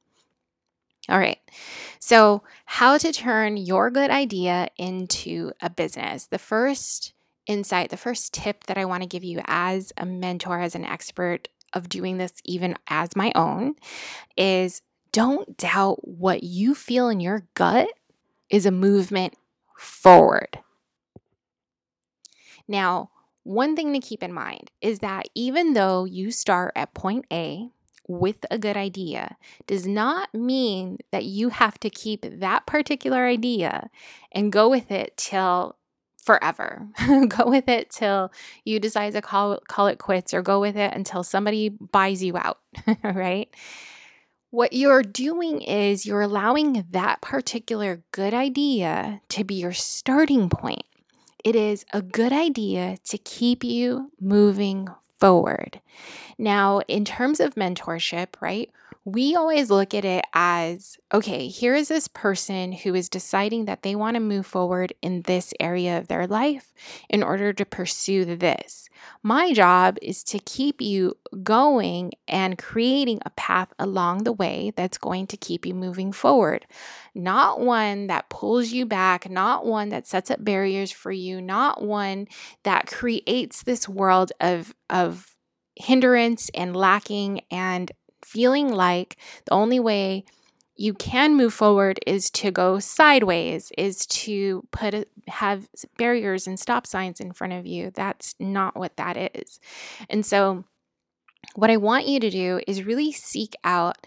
All 1.07 1.17
right. 1.17 1.39
So, 1.99 2.43
how 2.65 2.97
to 2.97 3.13
turn 3.13 3.55
your 3.55 3.89
good 3.89 4.11
idea 4.11 4.67
into 4.77 5.53
a 5.61 5.69
business. 5.69 6.25
The 6.25 6.37
first 6.37 7.13
insight, 7.45 7.91
the 7.91 7.95
first 7.95 8.33
tip 8.33 8.65
that 8.65 8.77
I 8.77 8.83
want 8.83 9.03
to 9.03 9.07
give 9.07 9.23
you 9.23 9.39
as 9.45 9.93
a 9.95 10.05
mentor, 10.05 10.59
as 10.59 10.75
an 10.75 10.83
expert 10.83 11.47
of 11.71 11.87
doing 11.87 12.17
this 12.17 12.33
even 12.43 12.75
as 12.89 13.15
my 13.15 13.31
own, 13.35 13.75
is 14.35 14.81
don't 15.13 15.55
doubt 15.55 16.05
what 16.05 16.43
you 16.43 16.75
feel 16.75 17.07
in 17.07 17.21
your 17.21 17.47
gut 17.53 17.87
is 18.49 18.65
a 18.65 18.71
movement 18.71 19.35
forward. 19.77 20.59
Now, 22.67 23.09
one 23.43 23.75
thing 23.75 23.93
to 23.93 23.99
keep 23.99 24.23
in 24.23 24.33
mind 24.33 24.71
is 24.81 24.99
that 24.99 25.29
even 25.33 25.73
though 25.73 26.05
you 26.05 26.31
start 26.31 26.73
at 26.75 26.93
point 26.93 27.25
A 27.31 27.69
with 28.07 28.45
a 28.51 28.57
good 28.57 28.77
idea, 28.77 29.37
does 29.67 29.87
not 29.87 30.33
mean 30.33 30.97
that 31.11 31.25
you 31.25 31.49
have 31.49 31.79
to 31.79 31.89
keep 31.89 32.25
that 32.39 32.65
particular 32.65 33.25
idea 33.25 33.89
and 34.31 34.51
go 34.51 34.69
with 34.69 34.91
it 34.91 35.15
till 35.17 35.77
forever. 36.27 36.87
go 37.29 37.49
with 37.49 37.69
it 37.69 37.89
till 37.89 38.31
you 38.65 38.79
decide 38.79 39.13
to 39.13 39.21
call 39.21 39.59
call 39.69 39.87
it 39.87 39.97
quits 39.97 40.33
or 40.33 40.41
go 40.41 40.59
with 40.59 40.75
it 40.75 40.93
until 40.93 41.23
somebody 41.23 41.69
buys 41.69 42.21
you 42.21 42.37
out, 42.37 42.59
right? 43.03 43.49
What 44.49 44.71
you're 44.71 45.03
doing 45.03 45.61
is 45.61 46.05
you're 46.05 46.21
allowing 46.21 46.85
that 46.91 47.19
particular 47.19 48.03
good 48.11 48.33
idea 48.33 49.21
to 49.29 49.43
be 49.43 49.55
your 49.55 49.73
starting 49.73 50.49
point. 50.49 50.83
It 51.43 51.53
is 51.53 51.85
a 51.91 52.01
good 52.01 52.31
idea 52.31 52.97
to 53.09 53.17
keep 53.17 53.63
you 53.63 54.11
moving 54.21 54.87
forward. 55.19 55.81
Now, 56.37 56.79
in 56.87 57.03
terms 57.03 57.41
of 57.41 57.55
mentorship, 57.55 58.35
right? 58.39 58.71
We 59.07 59.37
always 59.37 59.69
look 59.69 59.93
at 59.93 60.03
it 60.03 60.25
as 60.33 60.97
okay, 61.13 61.47
here 61.47 61.73
is 61.73 61.87
this 61.87 62.09
person 62.09 62.73
who 62.73 62.93
is 62.93 63.07
deciding 63.07 63.63
that 63.63 63.81
they 63.81 63.95
want 63.95 64.15
to 64.15 64.19
move 64.19 64.45
forward 64.45 64.91
in 65.01 65.21
this 65.21 65.53
area 65.61 65.97
of 65.97 66.09
their 66.09 66.27
life 66.27 66.73
in 67.09 67.23
order 67.23 67.53
to 67.53 67.63
pursue 67.63 68.25
this. 68.25 68.89
My 69.23 69.53
job 69.53 69.97
is 70.01 70.25
to 70.25 70.39
keep 70.39 70.81
you 70.81 71.15
going 71.41 72.11
and 72.27 72.57
creating 72.57 73.21
a 73.25 73.29
path 73.29 73.71
along 73.79 74.25
the 74.25 74.33
way 74.33 74.73
that's 74.75 74.97
going 74.97 75.27
to 75.27 75.37
keep 75.37 75.65
you 75.65 75.73
moving 75.73 76.11
forward. 76.11 76.65
Not 77.15 77.61
one 77.61 78.07
that 78.07 78.29
pulls 78.29 78.71
you 78.71 78.85
back, 78.85 79.29
not 79.29 79.65
one 79.65 79.87
that 79.87 80.05
sets 80.05 80.29
up 80.29 80.43
barriers 80.43 80.91
for 80.91 81.13
you, 81.13 81.39
not 81.39 81.81
one 81.81 82.27
that 82.63 82.87
creates 82.87 83.63
this 83.63 83.87
world 83.87 84.33
of, 84.41 84.75
of 84.89 85.33
hindrance 85.77 86.49
and 86.53 86.75
lacking 86.75 87.39
and 87.49 87.89
feeling 88.27 88.69
like 88.69 89.17
the 89.45 89.53
only 89.53 89.79
way 89.79 90.25
you 90.75 90.93
can 90.93 91.35
move 91.35 91.53
forward 91.53 91.99
is 92.05 92.29
to 92.29 92.51
go 92.51 92.77
sideways 92.77 93.71
is 93.77 94.05
to 94.05 94.63
put 94.71 94.93
a, 94.93 95.05
have 95.27 95.67
barriers 95.97 96.45
and 96.45 96.59
stop 96.59 96.85
signs 96.85 97.19
in 97.19 97.31
front 97.31 97.53
of 97.53 97.65
you. 97.65 97.91
That's 97.93 98.35
not 98.39 98.77
what 98.77 98.95
that 98.97 99.17
is. 99.35 99.59
And 100.09 100.25
so 100.25 100.65
what 101.55 101.71
i 101.71 101.77
want 101.77 102.07
you 102.07 102.19
to 102.19 102.29
do 102.29 102.59
is 102.67 102.83
really 102.83 103.11
seek 103.11 103.55
out 103.63 103.97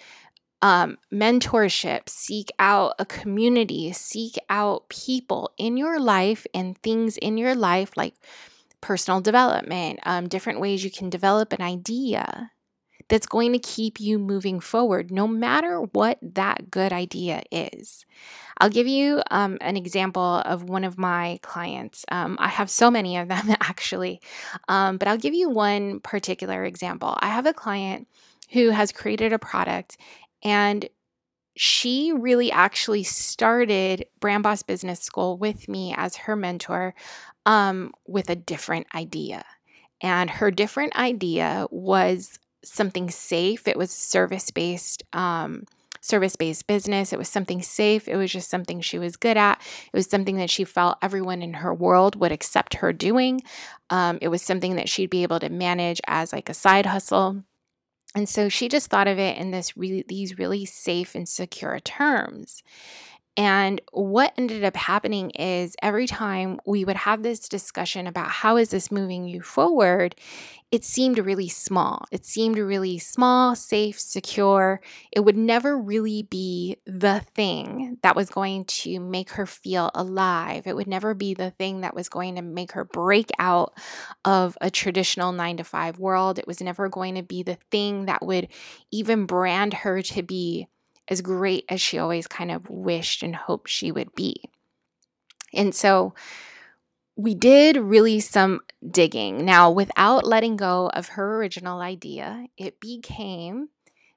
um, 0.63 0.99
mentorship, 1.13 2.09
seek 2.09 2.51
out 2.59 2.95
a 2.99 3.07
community, 3.07 3.93
seek 3.93 4.37
out 4.51 4.89
people 4.91 5.51
in 5.57 5.79
your 5.79 5.99
life 5.99 6.47
and 6.53 6.77
things 6.79 7.17
in 7.17 7.39
your 7.39 7.55
life 7.55 7.97
like 7.97 8.15
personal 8.83 9.23
development, 9.23 10.01
um, 10.05 10.29
different 10.29 10.61
ways 10.61 10.85
you 10.85 10.91
can 10.91 11.09
develop 11.09 11.55
an 11.55 11.63
idea 11.63 12.51
that's 13.11 13.27
going 13.27 13.53
to 13.53 13.59
keep 13.59 14.01
you 14.01 14.19
moving 14.19 14.61
forward, 14.61 15.11
no 15.11 15.27
matter 15.27 15.81
what 15.93 16.19
that 16.23 16.71
good 16.71 16.93
idea 16.93 17.43
is. 17.51 18.07
I'll 18.59 18.71
give 18.71 18.87
you 18.87 19.21
um, 19.31 19.59
an 19.61 19.77
example 19.77 20.43
of 20.45 20.65
one 20.65 20.85
of 20.85 20.97
my 20.97 21.41
clients. 21.43 22.05
Um, 22.11 22.37
I 22.39 22.49
have 22.49 22.71
so 22.71 22.91
many 22.91 23.19
of 23.19 23.29
them 23.29 23.51
actually, 23.61 24.21
um, 24.69 24.97
but 24.97 25.09
I'll 25.09 25.19
give 25.19 25.35
you 25.35 25.51
one 25.51 26.01
particular 26.01 26.65
example. 26.65 27.19
I 27.21 27.29
have 27.29 27.47
a 27.47 27.53
client 27.53 28.07
who 28.53 28.71
has 28.71 28.93
created 28.93 29.33
a 29.33 29.39
product 29.39 29.97
and 30.43 30.89
she 31.57 32.13
really 32.13 32.53
actually 32.53 33.03
started 33.03 34.07
Brand 34.21 34.45
Boss 34.45 34.63
Business 34.63 35.01
School 35.01 35.37
with 35.37 35.69
me 35.69 35.95
as 35.97 36.17
her 36.17 36.37
mentor 36.37 36.95
um, 37.45 37.93
with 38.07 38.31
a 38.31 38.37
different 38.37 38.87
idea. 38.95 39.45
And 40.01 40.31
her 40.31 40.51
different 40.51 40.97
idea 40.97 41.67
was 41.71 42.39
something 42.63 43.11
safe. 43.11 43.67
It 43.67 43.77
was 43.77 43.91
service 43.91 44.51
based. 44.51 45.03
Um, 45.13 45.65
service 46.01 46.37
based 46.37 46.67
business. 46.67 47.13
It 47.13 47.19
was 47.19 47.29
something 47.29 47.63
safe. 47.63 48.09
It 48.09 48.17
was 48.17 48.33
just 48.33 48.49
something 48.49 48.81
she 48.81 48.99
was 48.99 49.17
good 49.17 49.37
at. 49.37 49.61
It 49.93 49.97
was 49.97 50.09
something 50.09 50.37
that 50.37 50.51
she 50.51 50.65
felt 50.65 50.99
everyone 51.03 51.43
in 51.43 51.55
her 51.55 51.75
world 51.75 52.17
would 52.17 52.33
accept 52.33 52.75
her 52.75 52.93
doing. 52.93 53.43
Um, 53.91 54.19
it 54.23 54.29
was 54.29 54.43
something 54.43 54.77
that 54.77 54.89
she'd 54.89 55.11
be 55.11 55.23
able 55.23 55.41
to 55.41 55.51
manage 55.51 56.01
as 56.07 56.33
like 56.33 56.49
a 56.49 56.55
side 56.55 56.87
hustle. 56.87 57.45
And 58.15 58.29
so 58.29 58.49
she 58.49 58.69
just 58.69 58.89
thought 58.89 59.09
of 59.09 59.19
it 59.19 59.37
in 59.37 59.51
this 59.51 59.77
really 59.77 60.05
these 60.09 60.39
really 60.39 60.65
safe 60.65 61.15
and 61.15 61.29
secure 61.29 61.79
terms. 61.79 62.63
And 63.41 63.81
what 63.93 64.35
ended 64.37 64.65
up 64.65 64.77
happening 64.77 65.31
is 65.31 65.75
every 65.81 66.07
time 66.07 66.61
we 66.67 66.85
would 66.85 66.97
have 66.97 67.23
this 67.23 67.49
discussion 67.49 68.07
about 68.07 68.29
how 68.29 68.59
is 68.59 68.69
this 68.69 68.93
moving 68.93 69.27
you 69.27 69.41
forward, 69.41 70.15
it 70.71 70.85
seemed 70.85 71.17
really 71.17 71.49
small. 71.49 72.05
It 72.13 72.27
seemed 72.27 72.59
really 72.59 72.99
small, 72.99 73.57
safe, 73.57 73.99
secure. 73.99 74.83
It 75.11 75.21
would 75.21 75.39
never 75.39 75.79
really 75.79 76.23
be 76.23 76.77
the 76.85 77.23
thing 77.35 77.97
that 78.03 78.15
was 78.15 78.29
going 78.29 78.67
to 78.67 79.01
make 79.01 79.31
her 79.31 79.47
feel 79.47 79.91
alive. 79.95 80.67
It 80.67 80.77
would 80.77 80.87
never 80.87 81.15
be 81.15 81.33
the 81.33 81.53
thing 81.53 81.81
that 81.81 81.95
was 81.95 82.11
going 82.11 82.35
to 82.35 82.43
make 82.43 82.73
her 82.73 82.85
break 82.85 83.31
out 83.39 83.73
of 84.23 84.59
a 84.61 84.71
traditional 84.71 85.33
nine 85.33 85.57
to 85.57 85.65
five 85.65 85.99
world. 85.99 86.39
It 86.39 86.47
was 86.47 86.61
never 86.61 86.91
going 86.91 87.15
to 87.15 87.23
be 87.23 87.43
the 87.43 87.57
thing 87.71 88.05
that 88.05 88.21
would 88.21 88.49
even 88.91 89.25
brand 89.25 89.73
her 89.73 90.03
to 90.03 90.23
be 90.23 90.69
as 91.11 91.21
great 91.21 91.65
as 91.69 91.81
she 91.81 91.99
always 91.99 92.27
kind 92.27 92.51
of 92.51 92.71
wished 92.71 93.23
and 93.23 93.37
hoped 93.37 93.69
she 93.69 93.93
would 93.93 94.15
be. 94.15 94.43
And 95.53 95.75
so, 95.75 96.15
we 97.17 97.35
did 97.35 97.77
really 97.77 98.21
some 98.21 98.61
digging. 98.89 99.45
Now, 99.45 99.71
without 99.71 100.25
letting 100.25 100.57
go 100.57 100.89
of 100.95 101.09
her 101.09 101.37
original 101.37 101.81
idea, 101.81 102.47
it 102.57 102.81
became 102.81 103.69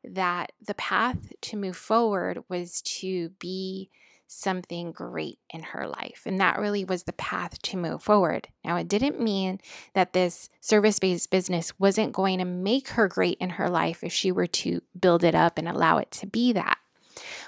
that 0.04 0.52
the 0.66 0.74
path 0.76 1.34
to 1.42 1.58
move 1.58 1.76
forward 1.76 2.44
was 2.50 2.82
to 2.82 3.30
be 3.40 3.90
something 4.28 4.92
great 4.92 5.40
in 5.50 5.62
her 5.62 5.88
life. 5.88 6.24
And 6.26 6.40
that 6.40 6.60
really 6.60 6.84
was 6.84 7.04
the 7.04 7.14
path 7.14 7.62
to 7.64 7.78
move 7.78 8.02
forward. 8.02 8.48
Now, 8.66 8.78
it 8.78 8.88
didn't 8.88 9.22
mean 9.22 9.60
that 9.94 10.14
this 10.14 10.50
service 10.60 11.00
based 11.00 11.30
business 11.30 11.78
wasn't 11.80 12.14
going 12.14 12.40
to 12.40 12.46
make 12.46 12.90
her 12.90 13.08
great 13.08 13.38
in 13.40 13.52
her 13.52 13.70
life 13.70 14.04
if 14.04 14.12
she 14.12 14.32
were 14.32 14.48
to 14.48 14.82
build 15.00 15.24
it 15.24 15.36
up 15.36 15.58
and 15.58 15.68
allow 15.68 15.98
it 15.98 16.12
to 16.12 16.28
be 16.28 16.54
that. 16.54 16.78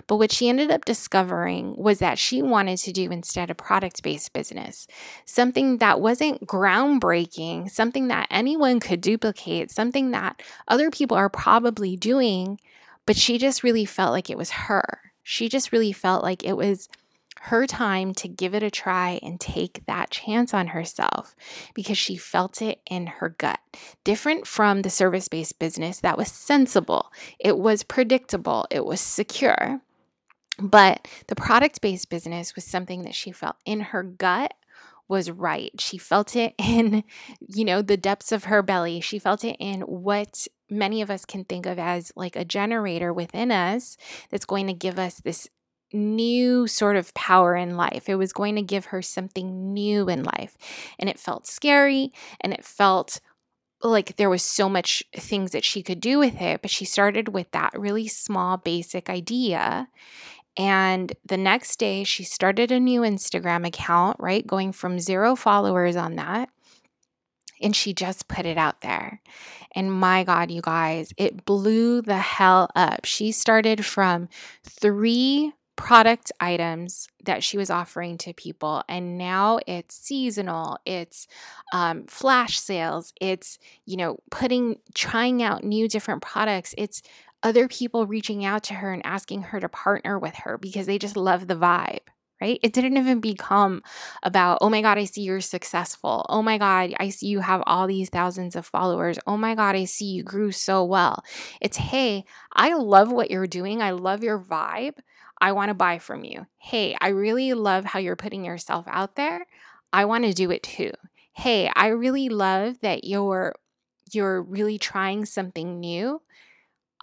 But 0.08 0.17
what 0.17 0.32
she 0.32 0.49
ended 0.49 0.71
up 0.71 0.86
discovering 0.86 1.75
was 1.75 1.99
that 1.99 2.19
she 2.19 2.41
wanted 2.41 2.78
to 2.80 2.91
do 2.91 3.12
instead 3.12 3.49
a 3.49 3.56
product 3.56 4.04
based 4.04 4.34
business, 4.34 4.88
something 5.25 5.78
that 5.80 6.01
wasn't 6.01 6.45
groundbreaking, 6.47 7.69
something 7.69 8.08
that 8.10 8.28
anyone 8.30 8.80
could 8.80 9.01
duplicate, 9.01 9.71
something 9.71 10.12
that 10.12 10.41
other 10.67 10.89
people 10.91 11.17
are 11.17 11.30
probably 11.30 11.95
doing, 11.95 12.60
but 13.06 13.15
she 13.15 13.38
just 13.38 13.63
really 13.63 13.86
felt 13.86 14.12
like 14.12 14.30
it 14.30 14.38
was 14.38 14.51
her. 14.51 14.99
She 15.23 15.49
just 15.49 15.71
really 15.71 15.91
felt 15.91 16.23
like 16.23 16.43
it 16.43 16.58
was 16.58 16.88
her 17.46 17.68
time 17.68 18.14
to 18.16 18.28
give 18.28 18.56
it 18.56 18.64
a 18.64 18.72
try 18.72 19.20
and 19.22 19.40
take 19.40 19.86
that 19.86 20.10
chance 20.10 20.54
on 20.54 20.68
herself 20.68 21.36
because 21.74 21.98
she 21.98 22.18
felt 22.18 22.62
it 22.62 22.80
in 22.90 23.08
her 23.08 23.30
gut. 23.30 23.60
Different 24.04 24.48
from 24.48 24.82
the 24.82 24.90
service 24.90 25.28
based 25.28 25.60
business 25.60 26.00
that 26.00 26.18
was 26.18 26.32
sensible, 26.32 27.12
it 27.40 27.58
was 27.58 27.84
predictable, 27.84 28.66
it 28.72 28.86
was 28.86 29.00
secure. 29.00 29.82
But 30.60 31.08
the 31.28 31.36
product 31.36 31.82
based 31.82 32.10
business 32.10 32.56
was 32.56 32.64
something 32.64 33.04
that 33.04 33.16
she 33.16 33.32
felt 33.32 33.58
in 33.66 33.80
her 33.82 34.02
gut 34.04 34.54
was 35.08 35.30
right. 35.30 35.72
She 35.80 35.98
felt 35.98 36.36
it 36.36 36.56
in, 36.58 37.04
you 37.40 37.64
know, 37.64 37.82
the 37.82 37.98
depths 37.98 38.32
of 38.32 38.46
her 38.46 38.64
belly. 38.64 39.02
She 39.02 39.20
felt 39.20 39.44
it 39.44 39.58
in 39.60 39.82
what 39.82 40.48
many 40.70 41.02
of 41.02 41.12
us 41.12 41.26
can 41.26 41.44
think 41.46 41.66
of 41.66 41.78
as 41.78 42.12
like 42.16 42.36
a 42.36 42.46
generator 42.46 43.14
within 43.14 43.52
us 43.52 43.98
that's 44.32 44.46
going 44.46 44.66
to 44.68 44.74
give 44.74 44.98
us 44.98 45.20
this 45.20 45.48
new 45.93 46.67
sort 46.67 46.95
of 46.95 47.13
power 47.13 47.56
in 47.56 47.78
life. 47.78 48.10
It 48.10 48.15
was 48.15 48.34
going 48.34 48.56
to 48.56 48.62
give 48.62 48.86
her 48.86 49.02
something 49.02 49.74
new 49.74 50.10
in 50.10 50.24
life. 50.24 50.58
And 51.00 51.10
it 51.10 51.19
felt 51.19 51.48
scary 51.48 52.12
and 52.41 52.54
it 52.54 52.65
felt 52.65 53.19
like 53.82 54.15
there 54.15 54.30
was 54.30 54.43
so 54.43 54.67
much 54.67 55.04
things 55.15 55.52
that 55.52 55.63
she 55.63 55.84
could 55.84 56.00
do 56.00 56.17
with 56.17 56.41
it, 56.41 56.62
but 56.62 56.71
she 56.71 56.86
started 56.86 57.30
with 57.30 57.52
that 57.52 57.78
really 57.78 58.08
small 58.08 58.58
basic 58.58 59.10
idea. 59.10 59.88
And 60.58 61.13
the 61.26 61.38
next 61.38 61.78
day 61.78 62.04
she 62.04 62.24
started 62.24 62.71
a 62.71 62.80
new 62.80 63.02
Instagram 63.02 63.67
account, 63.67 64.17
right? 64.19 64.45
Going 64.45 64.71
from 64.71 65.00
0 65.00 65.36
followers 65.36 65.95
on 65.95 66.15
that 66.15 66.50
and 67.62 67.76
she 67.76 67.93
just 67.93 68.28
put 68.28 68.45
it 68.45 68.58
out 68.58 68.82
there. 68.82 69.21
And 69.74 69.91
my 69.91 70.24
God, 70.24 70.52
you 70.52 70.62
guys, 70.62 71.13
it 71.17 71.45
blew 71.45 72.02
the 72.02 72.17
hell 72.17 72.69
up. 72.76 73.06
She 73.06 73.32
started 73.32 73.86
from 73.86 74.30
three 74.63 75.54
product 75.76 76.32
items 76.40 77.08
that 77.26 77.44
she 77.44 77.58
was 77.58 77.70
offering 77.70 78.18
to 78.20 78.34
people. 78.34 78.84
And 78.88 79.18
now 79.18 79.60
it's 79.68 79.96
seasonal, 79.96 80.78
it's 80.86 81.28
um, 81.74 82.06
flash 82.08 82.60
sales, 82.60 83.14
it's, 83.20 83.60
you 83.86 83.98
know, 83.98 84.18
putting, 84.32 84.78
trying 84.94 85.44
out 85.44 85.64
new 85.64 85.88
different 85.88 86.22
products. 86.22 86.74
It's 86.78 87.02
other 87.44 87.68
people 87.68 88.08
reaching 88.08 88.46
out 88.46 88.64
to 88.64 88.74
her 88.76 88.94
and 88.94 89.06
asking 89.06 89.44
her 89.44 89.60
to 89.60 89.70
partner 89.70 90.18
with 90.18 90.36
her 90.36 90.58
because 90.58 90.86
they 90.86 90.98
just 90.98 91.18
love 91.18 91.48
the 91.48 91.56
vibe. 91.56 92.00
Right? 92.42 92.60
It 92.62 92.74
didn't 92.74 92.98
even 92.98 93.22
become 93.22 93.82
about, 94.22 94.58
oh 94.60 94.70
my 94.70 94.82
God, 94.82 94.98
I 94.98 95.06
see 95.06 95.22
you're 95.22 95.40
successful. 95.40 96.26
Oh 96.28 96.42
my 96.42 96.58
God, 96.58 96.94
I 97.00 97.08
see 97.08 97.28
you 97.28 97.40
have 97.40 97.64
all 97.66 97.88
these 97.88 98.10
thousands 98.10 98.58
of 98.58 98.66
followers. 98.66 99.18
Oh 99.26 99.38
my 99.38 99.56
God, 99.56 99.76
I 99.76 99.86
see 99.86 100.08
you 100.08 100.22
grew 100.22 100.52
so 100.52 100.84
well. 100.84 101.24
It's, 101.62 101.78
hey, 101.78 102.26
I 102.54 102.74
love 102.74 103.10
what 103.10 103.32
you're 103.32 103.48
doing. 103.48 103.82
I 103.82 103.92
love 103.92 104.22
your 104.22 104.38
vibe. 104.38 104.98
I 105.41 105.52
want 105.52 105.69
to 105.69 105.76
buy 105.76 106.00
from 106.00 106.24
you. 106.24 106.48
Hey, 106.58 106.95
I 107.00 107.10
really 107.10 107.54
love 107.54 107.86
how 107.86 108.00
you're 108.00 108.15
putting 108.15 108.45
yourself 108.45 108.86
out 108.88 109.15
there. 109.15 109.45
I 109.91 110.06
want 110.06 110.26
to 110.26 110.34
do 110.34 110.52
it 110.52 110.63
too. 110.63 110.91
Hey, 111.34 111.69
I 111.76 111.88
really 111.88 112.30
love 112.30 112.80
that 112.82 113.04
you're 113.04 113.56
you're 114.12 114.41
really 114.41 114.78
trying 114.78 115.26
something 115.26 115.80
new. 115.80 116.21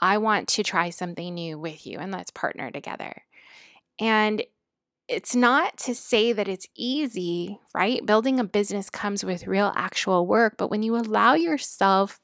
I 0.01 0.19
want 0.19 0.49
to 0.49 0.63
try 0.63 0.91
something 0.91 1.35
new 1.35 1.59
with 1.59 1.87
you 1.87 1.99
and 1.99 2.13
let's 2.13 2.31
partner 2.31 2.71
together. 2.71 3.23
And 3.99 4.43
it's 5.09 5.35
not 5.35 5.77
to 5.79 5.95
say 5.95 6.33
that 6.33 6.49
it's 6.49 6.67
easy, 6.75 7.61
right? 7.75 8.05
Building 8.07 8.41
a 8.41 8.45
business 8.45 8.89
comes 8.89 9.25
with 9.25 9.47
real 9.47 9.73
actual 9.77 10.27
work, 10.27 10.55
but 10.57 10.71
when 10.71 10.83
you 10.83 10.97
allow 10.97 11.35
yourself 11.35 12.21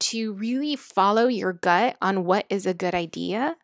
to 0.00 0.32
really 0.32 0.76
follow 0.76 1.26
your 1.26 1.52
gut 1.52 1.96
on 2.00 2.24
what 2.24 2.46
is 2.48 2.66
a 2.66 2.74
good 2.74 2.94
idea, 2.94 3.56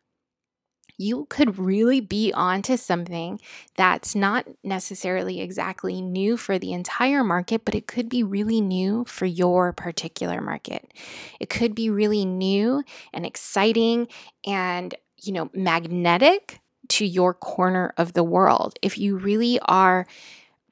you 0.97 1.25
could 1.29 1.57
really 1.57 1.99
be 1.99 2.31
onto 2.33 2.77
something 2.77 3.39
that's 3.75 4.15
not 4.15 4.45
necessarily 4.63 5.41
exactly 5.41 6.01
new 6.01 6.37
for 6.37 6.57
the 6.57 6.73
entire 6.73 7.23
market, 7.23 7.65
but 7.65 7.75
it 7.75 7.87
could 7.87 8.09
be 8.09 8.23
really 8.23 8.61
new 8.61 9.05
for 9.05 9.25
your 9.25 9.73
particular 9.73 10.41
market. 10.41 10.91
It 11.39 11.49
could 11.49 11.75
be 11.75 11.89
really 11.89 12.25
new 12.25 12.83
and 13.13 13.25
exciting 13.25 14.07
and, 14.45 14.95
you 15.17 15.33
know, 15.33 15.49
magnetic 15.53 16.59
to 16.87 17.05
your 17.05 17.33
corner 17.33 17.93
of 17.97 18.13
the 18.13 18.23
world. 18.23 18.77
If 18.81 18.97
you 18.97 19.17
really 19.17 19.59
are 19.61 20.05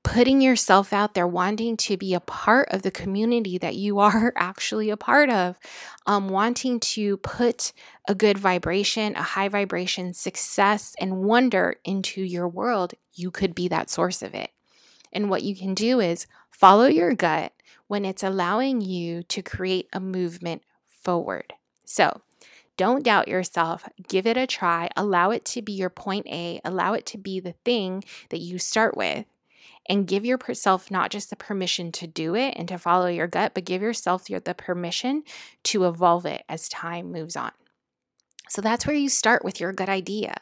putting 0.03 0.41
yourself 0.41 0.91
out 0.91 1.13
there, 1.13 1.27
wanting 1.27 1.77
to 1.77 1.95
be 1.97 2.13
a 2.13 2.19
part 2.19 2.67
of 2.71 2.81
the 2.81 2.91
community 2.91 3.57
that 3.57 3.75
you 3.75 3.99
are 3.99 4.33
actually 4.37 4.89
a 4.89 4.97
part 4.97 5.29
of, 5.29 5.57
um, 6.05 6.29
wanting 6.29 6.79
to 6.79 7.17
put 7.17 7.71
a 8.07 8.13
good 8.13 8.37
vibration, 8.37 9.15
a 9.15 9.21
high 9.21 9.47
vibration, 9.47 10.13
success, 10.13 10.95
and 10.99 11.23
wonder 11.23 11.75
into 11.85 12.21
your 12.21 12.47
world, 12.47 12.93
you 13.13 13.31
could 13.31 13.55
be 13.55 13.67
that 13.69 13.89
source 13.89 14.21
of 14.21 14.35
it. 14.35 14.51
And 15.13 15.29
what 15.29 15.43
you 15.43 15.55
can 15.55 15.73
do 15.73 15.99
is 15.99 16.27
follow 16.51 16.85
your 16.85 17.13
gut 17.13 17.53
when 17.87 18.03
it's 18.03 18.23
allowing 18.23 18.81
you 18.81 19.23
to 19.23 19.41
create 19.41 19.87
a 19.93 19.99
movement 19.99 20.63
forward. 20.87 21.53
So, 21.85 22.21
don't 22.75 23.03
doubt 23.03 23.27
yourself. 23.27 23.87
Give 24.07 24.25
it 24.25 24.35
a 24.35 24.47
try. 24.47 24.89
Allow 24.97 25.29
it 25.29 25.45
to 25.45 25.61
be 25.61 25.73
your 25.73 25.91
point 25.91 26.25
A. 26.25 26.59
Allow 26.65 26.93
it 26.93 27.05
to 27.07 27.19
be 27.19 27.39
the 27.39 27.53
thing 27.63 28.03
that 28.29 28.39
you 28.39 28.57
start 28.57 28.97
with 28.97 29.25
and 29.87 30.07
give 30.07 30.25
yourself 30.25 30.89
not 30.89 31.11
just 31.11 31.29
the 31.29 31.35
permission 31.35 31.91
to 31.91 32.07
do 32.07 32.35
it 32.35 32.53
and 32.57 32.67
to 32.69 32.77
follow 32.77 33.07
your 33.07 33.27
gut, 33.27 33.53
but 33.53 33.65
give 33.65 33.81
yourself 33.81 34.25
the 34.25 34.55
permission 34.57 35.23
to 35.63 35.85
evolve 35.85 36.25
it 36.25 36.43
as 36.47 36.69
time 36.69 37.11
moves 37.11 37.35
on. 37.35 37.51
So 38.49 38.61
that's 38.61 38.85
where 38.85 38.95
you 38.95 39.09
start 39.09 39.43
with 39.43 39.59
your 39.59 39.73
good 39.73 39.89
idea. 39.89 40.35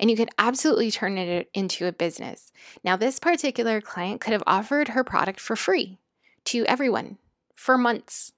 And 0.00 0.10
you 0.10 0.16
could 0.16 0.30
absolutely 0.38 0.90
turn 0.90 1.18
it 1.18 1.50
into 1.52 1.86
a 1.86 1.92
business. 1.92 2.52
Now, 2.82 2.96
this 2.96 3.18
particular 3.18 3.80
client 3.80 4.20
could 4.20 4.32
have 4.32 4.44
offered 4.46 4.88
her 4.88 5.04
product 5.04 5.40
for 5.40 5.56
free 5.56 5.98
to 6.46 6.64
everyone 6.64 7.18
for 7.54 7.76
months, 7.76 8.32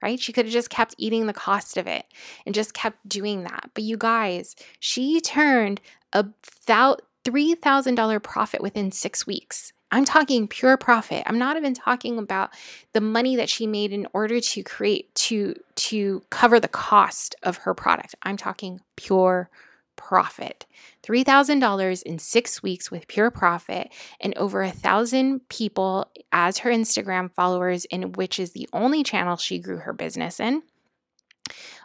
right? 0.00 0.20
She 0.20 0.32
could 0.32 0.44
have 0.44 0.52
just 0.52 0.70
kept 0.70 0.94
eating 0.98 1.26
the 1.26 1.32
cost 1.32 1.76
of 1.76 1.88
it 1.88 2.04
and 2.46 2.54
just 2.54 2.74
kept 2.74 3.08
doing 3.08 3.42
that. 3.44 3.70
But 3.74 3.82
you 3.82 3.96
guys, 3.96 4.54
she 4.78 5.20
turned 5.20 5.80
about 6.12 7.02
$3,000 7.24 8.22
profit 8.22 8.62
within 8.62 8.92
six 8.92 9.26
weeks. 9.26 9.72
I'm 9.90 10.04
talking 10.04 10.48
pure 10.48 10.76
profit. 10.76 11.22
I'm 11.26 11.38
not 11.38 11.56
even 11.56 11.72
talking 11.72 12.18
about 12.18 12.50
the 12.94 13.00
money 13.00 13.36
that 13.36 13.48
she 13.48 13.66
made 13.66 13.92
in 13.92 14.08
order 14.12 14.40
to 14.40 14.62
create 14.64 15.14
to 15.14 15.54
to 15.76 16.22
cover 16.30 16.58
the 16.58 16.66
cost 16.68 17.36
of 17.44 17.58
her 17.58 17.74
product. 17.74 18.16
I'm 18.24 18.36
talking 18.36 18.80
pure 18.96 19.50
profit. 19.94 20.66
$3,000 21.04 22.02
in 22.02 22.18
6 22.18 22.62
weeks 22.62 22.90
with 22.90 23.06
pure 23.06 23.30
profit 23.30 23.92
and 24.20 24.36
over 24.36 24.62
a 24.62 24.68
1000 24.68 25.48
people 25.48 26.10
as 26.32 26.58
her 26.58 26.70
Instagram 26.70 27.30
followers 27.32 27.84
in 27.84 28.12
which 28.12 28.40
is 28.40 28.50
the 28.50 28.68
only 28.72 29.04
channel 29.04 29.36
she 29.36 29.60
grew 29.60 29.78
her 29.78 29.92
business 29.92 30.40
in. 30.40 30.62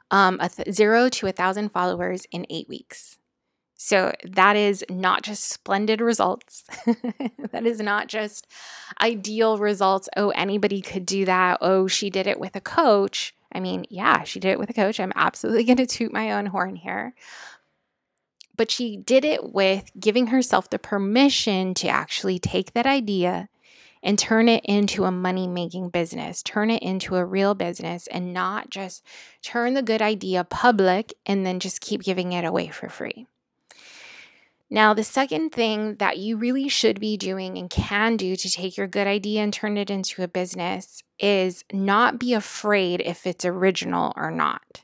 Um, 0.10 0.40
a 0.42 0.50
th- 0.50 0.74
0 0.74 1.10
to 1.10 1.28
a 1.28 1.30
1000 1.30 1.70
followers 1.70 2.26
in 2.32 2.48
8 2.50 2.68
weeks. 2.68 3.19
So 3.82 4.14
that 4.26 4.58
is 4.58 4.84
not 4.90 5.24
just 5.24 5.46
splendid 5.46 6.02
results. 6.02 6.66
that 7.52 7.66
is 7.66 7.80
not 7.80 8.10
just 8.10 8.46
ideal 9.02 9.58
results. 9.58 10.10
Oh, 10.18 10.32
anybody 10.32 10.82
could 10.82 11.06
do 11.06 11.24
that. 11.24 11.60
Oh, 11.62 11.88
she 11.88 12.10
did 12.10 12.28
it 12.28 12.42
with 12.42 12.58
a 12.58 12.62
coach. 12.62 13.34
I 13.54 13.62
mean, 13.62 13.86
yeah, 13.90 14.24
she 14.24 14.42
did 14.42 14.50
it 14.50 14.60
with 14.60 14.70
a 14.70 14.74
coach. 14.74 15.00
I'm 15.00 15.14
absolutely 15.16 15.64
going 15.66 15.78
to 15.78 15.86
toot 15.86 16.12
my 16.12 16.34
own 16.34 16.48
horn 16.48 16.76
here. 16.76 17.16
But 18.58 18.70
she 18.70 18.98
did 18.98 19.24
it 19.24 19.54
with 19.54 19.90
giving 19.98 20.28
herself 20.28 20.70
the 20.70 20.78
permission 20.78 21.74
to 21.76 21.88
actually 21.88 22.38
take 22.38 22.74
that 22.74 22.86
idea 22.86 23.48
and 24.04 24.20
turn 24.20 24.50
it 24.50 24.66
into 24.66 25.06
a 25.06 25.12
money 25.12 25.48
making 25.48 25.88
business, 25.88 26.44
turn 26.44 26.70
it 26.70 26.84
into 26.84 27.16
a 27.16 27.24
real 27.24 27.56
business, 27.56 28.08
and 28.08 28.34
not 28.34 28.70
just 28.70 29.06
turn 29.42 29.74
the 29.74 29.82
good 29.82 30.02
idea 30.02 30.44
public 30.44 31.14
and 31.26 31.46
then 31.46 31.62
just 31.62 31.80
keep 31.80 32.04
giving 32.04 32.34
it 32.34 32.44
away 32.44 32.68
for 32.68 32.90
free. 32.90 33.26
Now, 34.72 34.94
the 34.94 35.04
second 35.04 35.50
thing 35.52 35.96
that 35.96 36.20
you 36.20 36.38
really 36.38 36.70
should 36.70 37.00
be 37.00 37.18
doing 37.18 37.58
and 37.58 37.70
can 37.70 38.18
do 38.18 38.36
to 38.36 38.50
take 38.50 38.78
your 38.78 38.88
good 38.88 39.08
idea 39.08 39.42
and 39.42 39.52
turn 39.52 39.78
it 39.78 39.90
into 39.90 40.22
a 40.22 40.28
business 40.28 41.04
is 41.18 41.64
not 41.74 42.20
be 42.20 42.34
afraid 42.34 43.02
if 43.02 43.26
it's 43.26 43.46
original 43.46 44.14
or 44.16 44.30
not. 44.30 44.84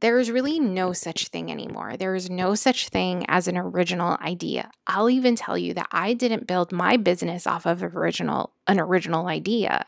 There 0.00 0.18
is 0.18 0.30
really 0.30 0.58
no 0.58 0.92
such 0.92 1.28
thing 1.28 1.50
anymore. 1.50 1.96
There 1.96 2.14
is 2.14 2.28
no 2.28 2.54
such 2.54 2.88
thing 2.88 3.24
as 3.28 3.46
an 3.46 3.56
original 3.56 4.16
idea. 4.20 4.70
I'll 4.86 5.10
even 5.10 5.36
tell 5.36 5.56
you 5.56 5.74
that 5.74 5.88
I 5.92 6.14
didn't 6.14 6.48
build 6.48 6.72
my 6.72 6.96
business 6.96 7.46
off 7.46 7.66
of 7.66 7.82
original 7.82 8.52
an 8.66 8.80
original 8.80 9.26
idea. 9.26 9.86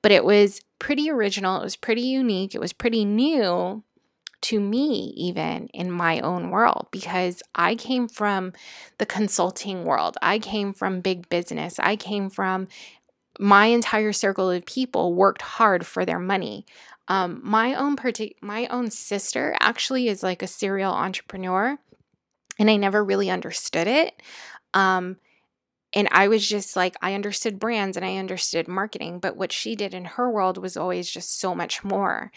But 0.00 0.12
it 0.12 0.24
was 0.24 0.60
pretty 0.78 1.10
original, 1.10 1.60
it 1.60 1.64
was 1.64 1.76
pretty 1.76 2.02
unique, 2.02 2.54
it 2.54 2.60
was 2.60 2.72
pretty 2.72 3.04
new, 3.04 3.82
to 4.42 4.60
me, 4.60 5.12
even 5.16 5.68
in 5.68 5.90
my 5.90 6.20
own 6.20 6.50
world, 6.50 6.88
because 6.90 7.42
I 7.54 7.74
came 7.74 8.08
from 8.08 8.52
the 8.98 9.06
consulting 9.06 9.84
world. 9.84 10.16
I 10.20 10.38
came 10.38 10.72
from 10.72 11.00
big 11.00 11.28
business. 11.28 11.78
I 11.78 11.96
came 11.96 12.28
from 12.28 12.68
my 13.38 13.66
entire 13.66 14.12
circle 14.12 14.50
of 14.50 14.66
people 14.66 15.14
worked 15.14 15.42
hard 15.42 15.86
for 15.86 16.04
their 16.04 16.18
money. 16.18 16.66
Um, 17.08 17.40
my 17.42 17.74
own 17.74 17.96
partic- 17.96 18.36
my 18.40 18.66
own 18.66 18.90
sister 18.90 19.56
actually 19.60 20.08
is 20.08 20.22
like 20.22 20.42
a 20.42 20.46
serial 20.46 20.92
entrepreneur, 20.92 21.78
and 22.58 22.70
I 22.70 22.76
never 22.76 23.02
really 23.02 23.30
understood 23.30 23.86
it. 23.86 24.20
Um, 24.74 25.16
and 25.94 26.08
I 26.10 26.28
was 26.28 26.48
just 26.48 26.74
like, 26.74 26.96
I 27.02 27.14
understood 27.14 27.58
brands 27.58 27.96
and 27.96 28.06
I 28.06 28.16
understood 28.16 28.66
marketing, 28.66 29.18
but 29.18 29.36
what 29.36 29.52
she 29.52 29.76
did 29.76 29.92
in 29.92 30.04
her 30.04 30.30
world 30.30 30.56
was 30.56 30.76
always 30.76 31.10
just 31.10 31.38
so 31.38 31.54
much 31.54 31.84
more. 31.84 32.32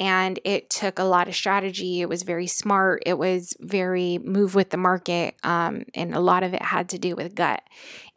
And 0.00 0.38
it 0.44 0.70
took 0.70 0.98
a 0.98 1.04
lot 1.04 1.28
of 1.28 1.34
strategy. 1.34 2.00
It 2.00 2.08
was 2.08 2.22
very 2.22 2.46
smart. 2.46 3.02
It 3.04 3.18
was 3.18 3.54
very 3.60 4.18
move 4.18 4.54
with 4.54 4.70
the 4.70 4.76
market. 4.76 5.34
Um, 5.42 5.84
and 5.94 6.14
a 6.14 6.20
lot 6.20 6.42
of 6.44 6.54
it 6.54 6.62
had 6.62 6.88
to 6.90 6.98
do 6.98 7.16
with 7.16 7.34
gut. 7.34 7.62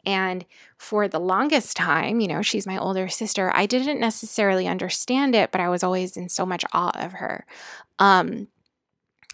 And 0.04 0.44
for 0.78 1.06
the 1.08 1.20
longest 1.20 1.76
time, 1.76 2.20
you 2.20 2.28
know, 2.28 2.42
she's 2.42 2.66
my 2.66 2.78
older 2.78 3.08
sister, 3.08 3.52
I 3.54 3.66
didn't 3.66 4.00
necessarily 4.00 4.66
understand 4.66 5.34
it, 5.34 5.52
but 5.52 5.60
I 5.60 5.68
was 5.68 5.82
always 5.82 6.16
in 6.16 6.28
so 6.28 6.44
much 6.44 6.64
awe 6.72 6.92
of 6.94 7.12
her. 7.12 7.46
Um, 7.98 8.48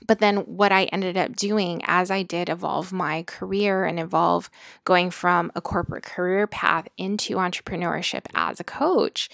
but 0.06 0.18
then 0.18 0.38
what 0.38 0.72
I 0.72 0.84
ended 0.84 1.16
up 1.16 1.34
doing 1.34 1.82
as 1.86 2.10
I 2.10 2.22
did 2.22 2.48
evolve 2.48 2.92
my 2.92 3.22
career 3.24 3.84
and 3.84 3.98
evolve 3.98 4.50
going 4.84 5.10
from 5.10 5.50
a 5.54 5.60
corporate 5.60 6.04
career 6.04 6.46
path 6.46 6.88
into 6.96 7.36
entrepreneurship 7.36 8.26
as 8.34 8.60
a 8.60 8.64
coach 8.64 9.28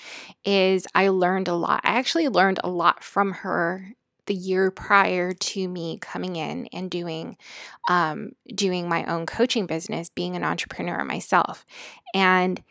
is 0.45 0.87
I 0.95 1.09
learned 1.09 1.49
a 1.49 1.55
lot. 1.55 1.81
I 1.85 1.93
actually 1.99 2.29
learned 2.29 2.61
a 2.65 2.71
lot 2.71 3.05
from 3.05 3.33
her 3.33 3.95
the 4.27 4.35
year 4.35 4.71
prior 4.71 5.33
to 5.33 5.69
me 5.69 5.99
coming 6.01 6.37
in 6.37 6.67
and 6.73 6.91
doing 6.91 7.37
um, 7.89 8.33
doing 8.55 8.89
my 8.89 9.05
own 9.05 9.27
coaching 9.27 9.67
business, 9.67 10.09
being 10.09 10.35
an 10.35 10.45
entrepreneur 10.45 11.05
myself. 11.05 11.67
And 12.15 12.63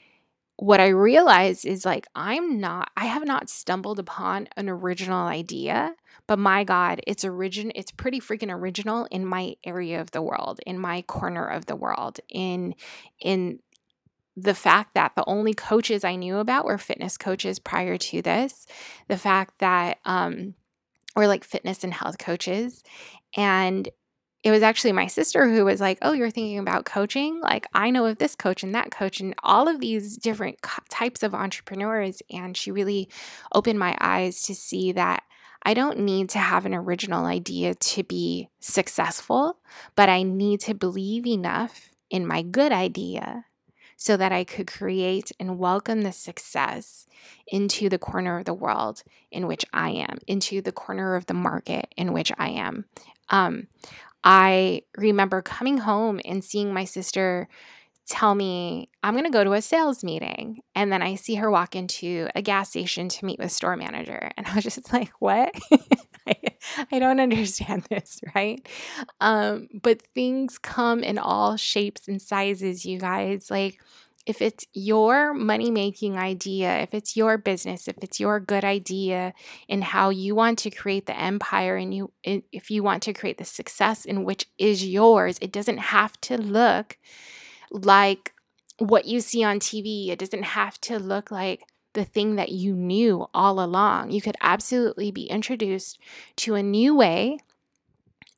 what 0.57 0.79
I 0.79 0.89
realized 0.89 1.65
is 1.65 1.85
like 1.85 2.05
I'm 2.15 2.59
not 2.59 2.91
I 2.95 3.05
have 3.05 3.25
not 3.25 3.49
stumbled 3.49 3.99
upon 3.99 4.47
an 4.55 4.69
original 4.69 5.25
idea 5.27 5.95
but 6.27 6.39
my 6.39 6.63
God, 6.63 7.01
it's 7.05 7.25
origin 7.25 7.71
it's 7.75 7.91
pretty 7.91 8.19
freaking 8.19 8.53
original 8.53 9.07
in 9.11 9.25
my 9.25 9.55
area 9.63 9.99
of 9.99 10.11
the 10.11 10.21
world, 10.21 10.59
in 10.65 10.79
my 10.79 11.01
corner 11.03 11.45
of 11.45 11.65
the 11.65 11.75
world, 11.75 12.19
in 12.29 12.75
in 13.19 13.59
the 14.35 14.55
fact 14.55 14.95
that 14.95 15.13
the 15.15 15.23
only 15.27 15.53
coaches 15.53 16.03
I 16.03 16.15
knew 16.15 16.37
about 16.37 16.65
were 16.65 16.77
fitness 16.77 17.17
coaches 17.17 17.59
prior 17.59 17.97
to 17.97 18.21
this, 18.21 18.65
the 19.07 19.17
fact 19.17 19.59
that 19.59 19.97
um 20.05 20.55
or 21.15 21.27
like 21.27 21.43
fitness 21.43 21.83
and 21.83 21.93
health 21.93 22.17
coaches 22.17 22.83
and 23.35 23.89
it 24.43 24.51
was 24.51 24.61
actually 24.61 24.91
my 24.91 25.07
sister 25.07 25.49
who 25.49 25.65
was 25.65 25.79
like, 25.79 25.97
Oh, 26.01 26.11
you're 26.11 26.29
thinking 26.29 26.59
about 26.59 26.85
coaching? 26.85 27.39
Like, 27.39 27.65
I 27.73 27.89
know 27.89 28.05
of 28.05 28.17
this 28.17 28.35
coach 28.35 28.61
and 28.61 28.75
that 28.75 28.91
coach 28.91 29.19
and 29.19 29.33
all 29.41 29.67
of 29.67 29.79
these 29.79 30.17
different 30.17 30.59
types 30.89 31.23
of 31.23 31.33
entrepreneurs. 31.33 32.21
And 32.29 32.55
she 32.55 32.71
really 32.71 33.09
opened 33.53 33.79
my 33.79 33.97
eyes 34.01 34.43
to 34.43 34.55
see 34.55 34.91
that 34.91 35.23
I 35.65 35.73
don't 35.73 35.99
need 35.99 36.29
to 36.31 36.39
have 36.39 36.65
an 36.65 36.73
original 36.73 37.25
idea 37.25 37.73
to 37.73 38.03
be 38.03 38.49
successful, 38.59 39.59
but 39.95 40.09
I 40.09 40.23
need 40.23 40.59
to 40.61 40.73
believe 40.73 41.25
enough 41.25 41.89
in 42.09 42.27
my 42.27 42.41
good 42.41 42.73
idea 42.73 43.45
so 43.95 44.17
that 44.17 44.33
I 44.33 44.43
could 44.43 44.67
create 44.67 45.31
and 45.39 45.57
welcome 45.57 46.01
the 46.01 46.11
success 46.11 47.07
into 47.47 47.87
the 47.87 47.97
corner 47.97 48.37
of 48.37 48.43
the 48.43 48.53
world 48.53 49.03
in 49.31 49.47
which 49.47 49.63
I 49.71 49.91
am, 49.91 50.17
into 50.27 50.61
the 50.61 50.73
corner 50.73 51.15
of 51.15 51.27
the 51.27 51.33
market 51.33 51.93
in 51.95 52.11
which 52.11 52.33
I 52.37 52.49
am. 52.49 52.83
Um, 53.29 53.67
I 54.23 54.83
remember 54.97 55.41
coming 55.41 55.79
home 55.79 56.19
and 56.25 56.43
seeing 56.43 56.73
my 56.73 56.85
sister 56.85 57.47
tell 58.05 58.35
me 58.35 58.89
I'm 59.01 59.13
going 59.13 59.25
to 59.25 59.31
go 59.31 59.43
to 59.43 59.53
a 59.53 59.61
sales 59.61 60.03
meeting. 60.03 60.61
And 60.75 60.91
then 60.91 61.01
I 61.01 61.15
see 61.15 61.35
her 61.35 61.49
walk 61.49 61.75
into 61.75 62.27
a 62.35 62.41
gas 62.41 62.69
station 62.69 63.09
to 63.09 63.25
meet 63.25 63.39
with 63.39 63.51
store 63.51 63.75
manager. 63.75 64.31
And 64.37 64.47
I 64.47 64.55
was 64.55 64.63
just 64.63 64.91
like, 64.91 65.11
what? 65.19 65.53
I, 66.27 66.35
I, 66.91 66.99
don't 66.99 67.19
understand 67.19 67.83
this, 67.89 68.21
right? 68.33 68.65
Um, 69.19 69.67
but 69.81 70.01
things 70.13 70.57
come 70.57 71.03
in 71.03 71.17
all 71.17 71.57
shapes 71.57 72.07
and 72.07 72.21
sizes, 72.21 72.85
you 72.85 72.97
guys. 72.99 73.51
Like, 73.51 73.81
if 74.25 74.41
it's 74.41 74.65
your 74.73 75.33
money 75.33 75.69
making 75.69 76.17
idea, 76.17 76.79
if 76.79 76.93
it's 76.93 77.17
your 77.17 77.37
business, 77.37 77.87
if 77.87 77.97
it's 78.01 78.19
your 78.19 78.39
good 78.39 78.63
idea 78.63 79.33
in 79.67 79.81
how 79.81 80.09
you 80.09 80.33
want 80.33 80.59
to 80.59 80.69
create 80.69 81.05
the 81.05 81.19
empire 81.19 81.75
and 81.75 81.93
you 81.93 82.11
if 82.23 82.71
you 82.71 82.83
want 82.83 83.03
to 83.03 83.13
create 83.13 83.37
the 83.37 83.45
success 83.45 84.05
in 84.05 84.23
which 84.23 84.45
is 84.57 84.85
yours, 84.85 85.37
it 85.41 85.51
doesn't 85.51 85.79
have 85.79 86.19
to 86.21 86.37
look 86.37 86.97
like 87.71 88.33
what 88.77 89.05
you 89.05 89.19
see 89.19 89.43
on 89.43 89.59
TV. 89.59 90.09
It 90.09 90.19
doesn't 90.19 90.43
have 90.43 90.79
to 90.81 90.99
look 90.99 91.29
like 91.29 91.63
the 91.93 92.05
thing 92.05 92.35
that 92.35 92.49
you 92.49 92.73
knew 92.75 93.27
all 93.33 93.63
along. 93.63 94.11
You 94.11 94.21
could 94.21 94.37
absolutely 94.41 95.11
be 95.11 95.25
introduced 95.25 95.99
to 96.37 96.55
a 96.55 96.63
new 96.63 96.95
way, 96.95 97.39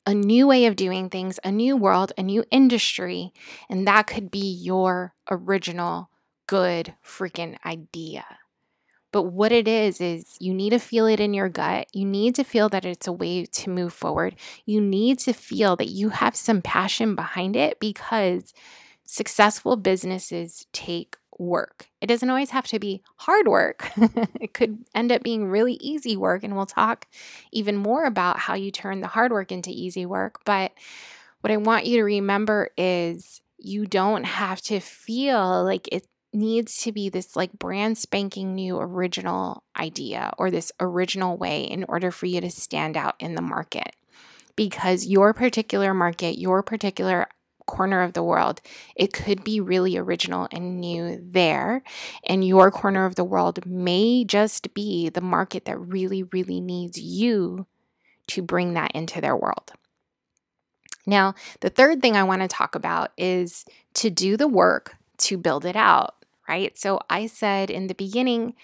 a 0.06 0.14
new 0.14 0.46
way 0.46 0.66
of 0.66 0.76
doing 0.76 1.10
things, 1.10 1.40
a 1.44 1.50
new 1.50 1.76
world, 1.76 2.12
a 2.16 2.22
new 2.22 2.44
industry, 2.50 3.32
and 3.68 3.86
that 3.86 4.06
could 4.06 4.30
be 4.30 4.38
your 4.38 5.14
original 5.30 6.10
good 6.46 6.94
freaking 7.04 7.56
idea. 7.64 8.24
But 9.12 9.24
what 9.24 9.52
it 9.52 9.66
is, 9.66 10.00
is 10.00 10.36
you 10.40 10.52
need 10.52 10.70
to 10.70 10.78
feel 10.78 11.06
it 11.06 11.20
in 11.20 11.32
your 11.32 11.48
gut. 11.48 11.86
You 11.92 12.04
need 12.04 12.34
to 12.34 12.44
feel 12.44 12.68
that 12.68 12.84
it's 12.84 13.06
a 13.06 13.12
way 13.12 13.46
to 13.46 13.70
move 13.70 13.92
forward. 13.92 14.36
You 14.66 14.80
need 14.80 15.18
to 15.20 15.32
feel 15.32 15.76
that 15.76 15.88
you 15.88 16.10
have 16.10 16.36
some 16.36 16.60
passion 16.60 17.14
behind 17.14 17.56
it 17.56 17.80
because 17.80 18.52
successful 19.04 19.76
businesses 19.76 20.66
take 20.72 21.16
work. 21.38 21.88
It 22.00 22.06
doesn't 22.06 22.28
always 22.28 22.50
have 22.50 22.66
to 22.68 22.78
be 22.78 23.02
hard 23.16 23.48
work, 23.48 23.90
it 24.40 24.54
could 24.54 24.84
end 24.94 25.12
up 25.12 25.22
being 25.22 25.48
really 25.48 25.74
easy 25.74 26.16
work. 26.16 26.42
And 26.42 26.56
we'll 26.56 26.66
talk 26.66 27.06
even 27.52 27.76
more 27.76 28.04
about 28.04 28.38
how 28.38 28.54
you 28.54 28.70
turn 28.70 29.00
the 29.00 29.08
hard 29.08 29.32
work 29.32 29.52
into 29.52 29.70
easy 29.70 30.06
work. 30.06 30.40
But 30.44 30.72
what 31.40 31.50
I 31.50 31.56
want 31.56 31.86
you 31.86 31.98
to 31.98 32.04
remember 32.04 32.70
is 32.76 33.40
you 33.58 33.86
don't 33.86 34.24
have 34.24 34.60
to 34.62 34.80
feel 34.80 35.64
like 35.64 35.88
it 35.92 36.06
needs 36.32 36.82
to 36.82 36.92
be 36.92 37.08
this 37.08 37.34
like 37.34 37.52
brand 37.58 37.96
spanking 37.96 38.54
new 38.54 38.78
original 38.78 39.62
idea 39.78 40.32
or 40.38 40.50
this 40.50 40.70
original 40.80 41.36
way 41.36 41.62
in 41.62 41.84
order 41.88 42.10
for 42.10 42.26
you 42.26 42.40
to 42.40 42.50
stand 42.50 42.96
out 42.96 43.14
in 43.18 43.34
the 43.34 43.42
market 43.42 43.94
because 44.54 45.06
your 45.06 45.32
particular 45.32 45.94
market, 45.94 46.38
your 46.38 46.62
particular 46.62 47.28
corner 47.66 48.02
of 48.02 48.12
the 48.12 48.22
world, 48.22 48.60
it 48.94 49.12
could 49.12 49.44
be 49.44 49.60
really 49.60 49.96
original 49.96 50.48
and 50.50 50.80
new 50.80 51.18
there. 51.22 51.82
And 52.26 52.46
your 52.46 52.70
corner 52.70 53.04
of 53.04 53.14
the 53.16 53.24
world 53.24 53.66
may 53.66 54.24
just 54.24 54.72
be 54.74 55.08
the 55.08 55.20
market 55.20 55.64
that 55.66 55.78
really, 55.78 56.22
really 56.24 56.60
needs 56.60 56.98
you 56.98 57.66
to 58.28 58.42
bring 58.42 58.74
that 58.74 58.92
into 58.92 59.20
their 59.20 59.36
world. 59.36 59.72
Now, 61.06 61.34
the 61.60 61.70
third 61.70 62.02
thing 62.02 62.16
I 62.16 62.24
want 62.24 62.42
to 62.42 62.48
talk 62.48 62.74
about 62.74 63.12
is 63.16 63.64
to 63.94 64.10
do 64.10 64.36
the 64.36 64.48
work 64.48 64.96
to 65.18 65.38
build 65.38 65.64
it 65.64 65.76
out, 65.76 66.16
right? 66.48 66.76
So 66.76 67.00
I 67.08 67.26
said 67.26 67.70
in 67.70 67.86
the 67.86 67.94
beginning 67.94 68.54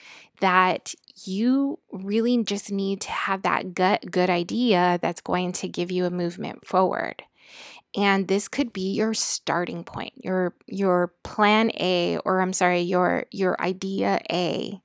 that 0.41 0.95
you 1.25 1.79
really 1.93 2.43
just 2.43 2.73
need 2.73 3.01
to 3.03 3.11
have 3.11 3.43
that 3.43 3.75
gut 3.75 4.11
good 4.11 4.29
idea 4.29 4.99
that's 5.01 5.21
going 5.21 5.53
to 5.53 5.69
give 5.69 5.93
you 5.93 6.05
a 6.05 6.11
movement 6.11 6.67
forward 6.67 7.23
and 7.97 8.29
this 8.29 8.49
could 8.49 8.73
be 8.73 8.93
your 8.93 9.15
starting 9.15 9.85
point 9.85 10.13
your 10.17 10.55
your 10.67 11.13
plan 11.23 11.71
a 11.79 12.19
or 12.25 12.41
i'm 12.41 12.53
sorry 12.53 12.81
your 12.81 13.25
your 13.31 13.61
idea 13.61 14.21
a 14.31 14.81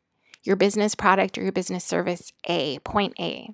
your 0.48 0.56
business 0.56 0.96
product 0.96 1.38
or 1.38 1.43
your 1.43 1.52
business 1.52 1.84
service 1.84 2.32
a 2.46 2.80
point 2.80 3.13
a. 3.20 3.54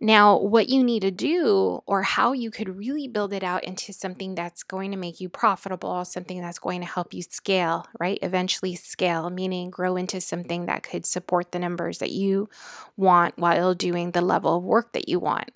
Now 0.00 0.40
what 0.40 0.70
you 0.70 0.82
need 0.82 1.02
to 1.02 1.12
do 1.12 1.80
or 1.86 2.02
how 2.02 2.32
you 2.32 2.50
could 2.50 2.76
really 2.76 3.06
build 3.06 3.32
it 3.32 3.44
out 3.44 3.62
into 3.62 3.92
something 3.92 4.34
that's 4.34 4.62
going 4.62 4.90
to 4.90 4.96
make 4.96 5.20
you 5.20 5.28
profitable 5.28 6.04
something 6.04 6.40
that's 6.40 6.58
going 6.58 6.80
to 6.80 6.86
help 6.86 7.12
you 7.12 7.22
scale 7.22 7.86
right? 8.00 8.18
Eventually 8.22 8.74
scale 8.74 9.28
meaning 9.28 9.70
grow 9.70 9.96
into 9.96 10.20
something 10.20 10.66
that 10.66 10.82
could 10.82 11.04
support 11.04 11.52
the 11.52 11.58
numbers 11.58 11.98
that 11.98 12.10
you 12.10 12.48
want 12.96 13.38
while 13.38 13.74
doing 13.74 14.10
the 14.10 14.22
level 14.22 14.56
of 14.56 14.64
work 14.64 14.94
that 14.94 15.08
you 15.10 15.20
want 15.20 15.50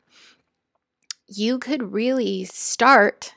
you 1.29 1.59
could 1.59 1.93
really 1.93 2.45
start 2.45 3.35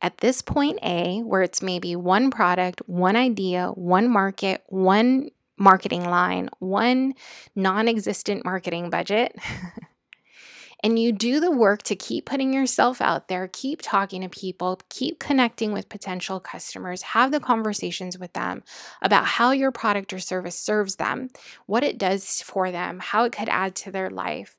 at 0.00 0.18
this 0.18 0.42
point 0.42 0.78
A, 0.82 1.20
where 1.20 1.42
it's 1.42 1.60
maybe 1.60 1.96
one 1.96 2.30
product, 2.30 2.82
one 2.86 3.16
idea, 3.16 3.68
one 3.68 4.08
market, 4.08 4.62
one 4.68 5.30
marketing 5.58 6.04
line, 6.04 6.48
one 6.60 7.14
non 7.56 7.88
existent 7.88 8.44
marketing 8.44 8.90
budget. 8.90 9.36
and 10.84 10.98
you 10.98 11.10
do 11.10 11.40
the 11.40 11.50
work 11.50 11.82
to 11.82 11.96
keep 11.96 12.26
putting 12.26 12.52
yourself 12.52 13.00
out 13.00 13.26
there, 13.26 13.48
keep 13.52 13.80
talking 13.82 14.22
to 14.22 14.28
people, 14.28 14.80
keep 14.88 15.18
connecting 15.18 15.72
with 15.72 15.88
potential 15.88 16.38
customers, 16.38 17.02
have 17.02 17.32
the 17.32 17.40
conversations 17.40 18.16
with 18.16 18.32
them 18.34 18.62
about 19.02 19.24
how 19.24 19.50
your 19.50 19.72
product 19.72 20.12
or 20.12 20.20
service 20.20 20.56
serves 20.56 20.96
them, 20.96 21.28
what 21.66 21.82
it 21.82 21.98
does 21.98 22.40
for 22.40 22.70
them, 22.70 23.00
how 23.00 23.24
it 23.24 23.32
could 23.32 23.48
add 23.48 23.74
to 23.74 23.90
their 23.90 24.10
life 24.10 24.56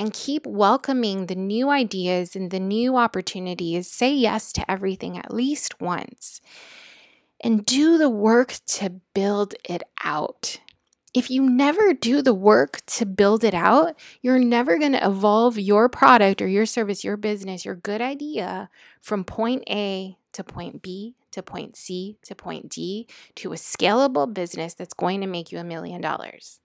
and 0.00 0.14
keep 0.14 0.46
welcoming 0.46 1.26
the 1.26 1.34
new 1.34 1.68
ideas 1.68 2.34
and 2.34 2.50
the 2.50 2.58
new 2.58 2.96
opportunities. 2.96 3.86
Say 3.86 4.14
yes 4.14 4.50
to 4.54 4.68
everything 4.68 5.18
at 5.18 5.34
least 5.34 5.78
once 5.78 6.40
and 7.38 7.66
do 7.66 7.98
the 7.98 8.08
work 8.08 8.54
to 8.66 8.88
build 9.12 9.54
it 9.62 9.82
out. 10.02 10.58
If 11.12 11.30
you 11.30 11.42
never 11.42 11.92
do 11.92 12.22
the 12.22 12.32
work 12.32 12.80
to 12.86 13.04
build 13.04 13.44
it 13.44 13.52
out, 13.52 13.94
you're 14.22 14.38
never 14.38 14.78
going 14.78 14.92
to 14.92 15.06
evolve 15.06 15.58
your 15.58 15.90
product 15.90 16.40
or 16.40 16.48
your 16.48 16.64
service, 16.64 17.04
your 17.04 17.18
business, 17.18 17.66
your 17.66 17.74
good 17.74 18.00
idea 18.00 18.70
from 19.02 19.22
point 19.22 19.64
A 19.68 20.16
to 20.32 20.42
point 20.42 20.80
B 20.80 21.14
to 21.32 21.42
point 21.42 21.76
C 21.76 22.16
to 22.22 22.34
point 22.34 22.70
D 22.70 23.06
to 23.34 23.52
a 23.52 23.56
scalable 23.56 24.32
business 24.32 24.72
that's 24.72 24.94
going 24.94 25.20
to 25.20 25.26
make 25.26 25.52
you 25.52 25.58
a 25.58 25.64
million 25.64 26.00
dollars. 26.00 26.59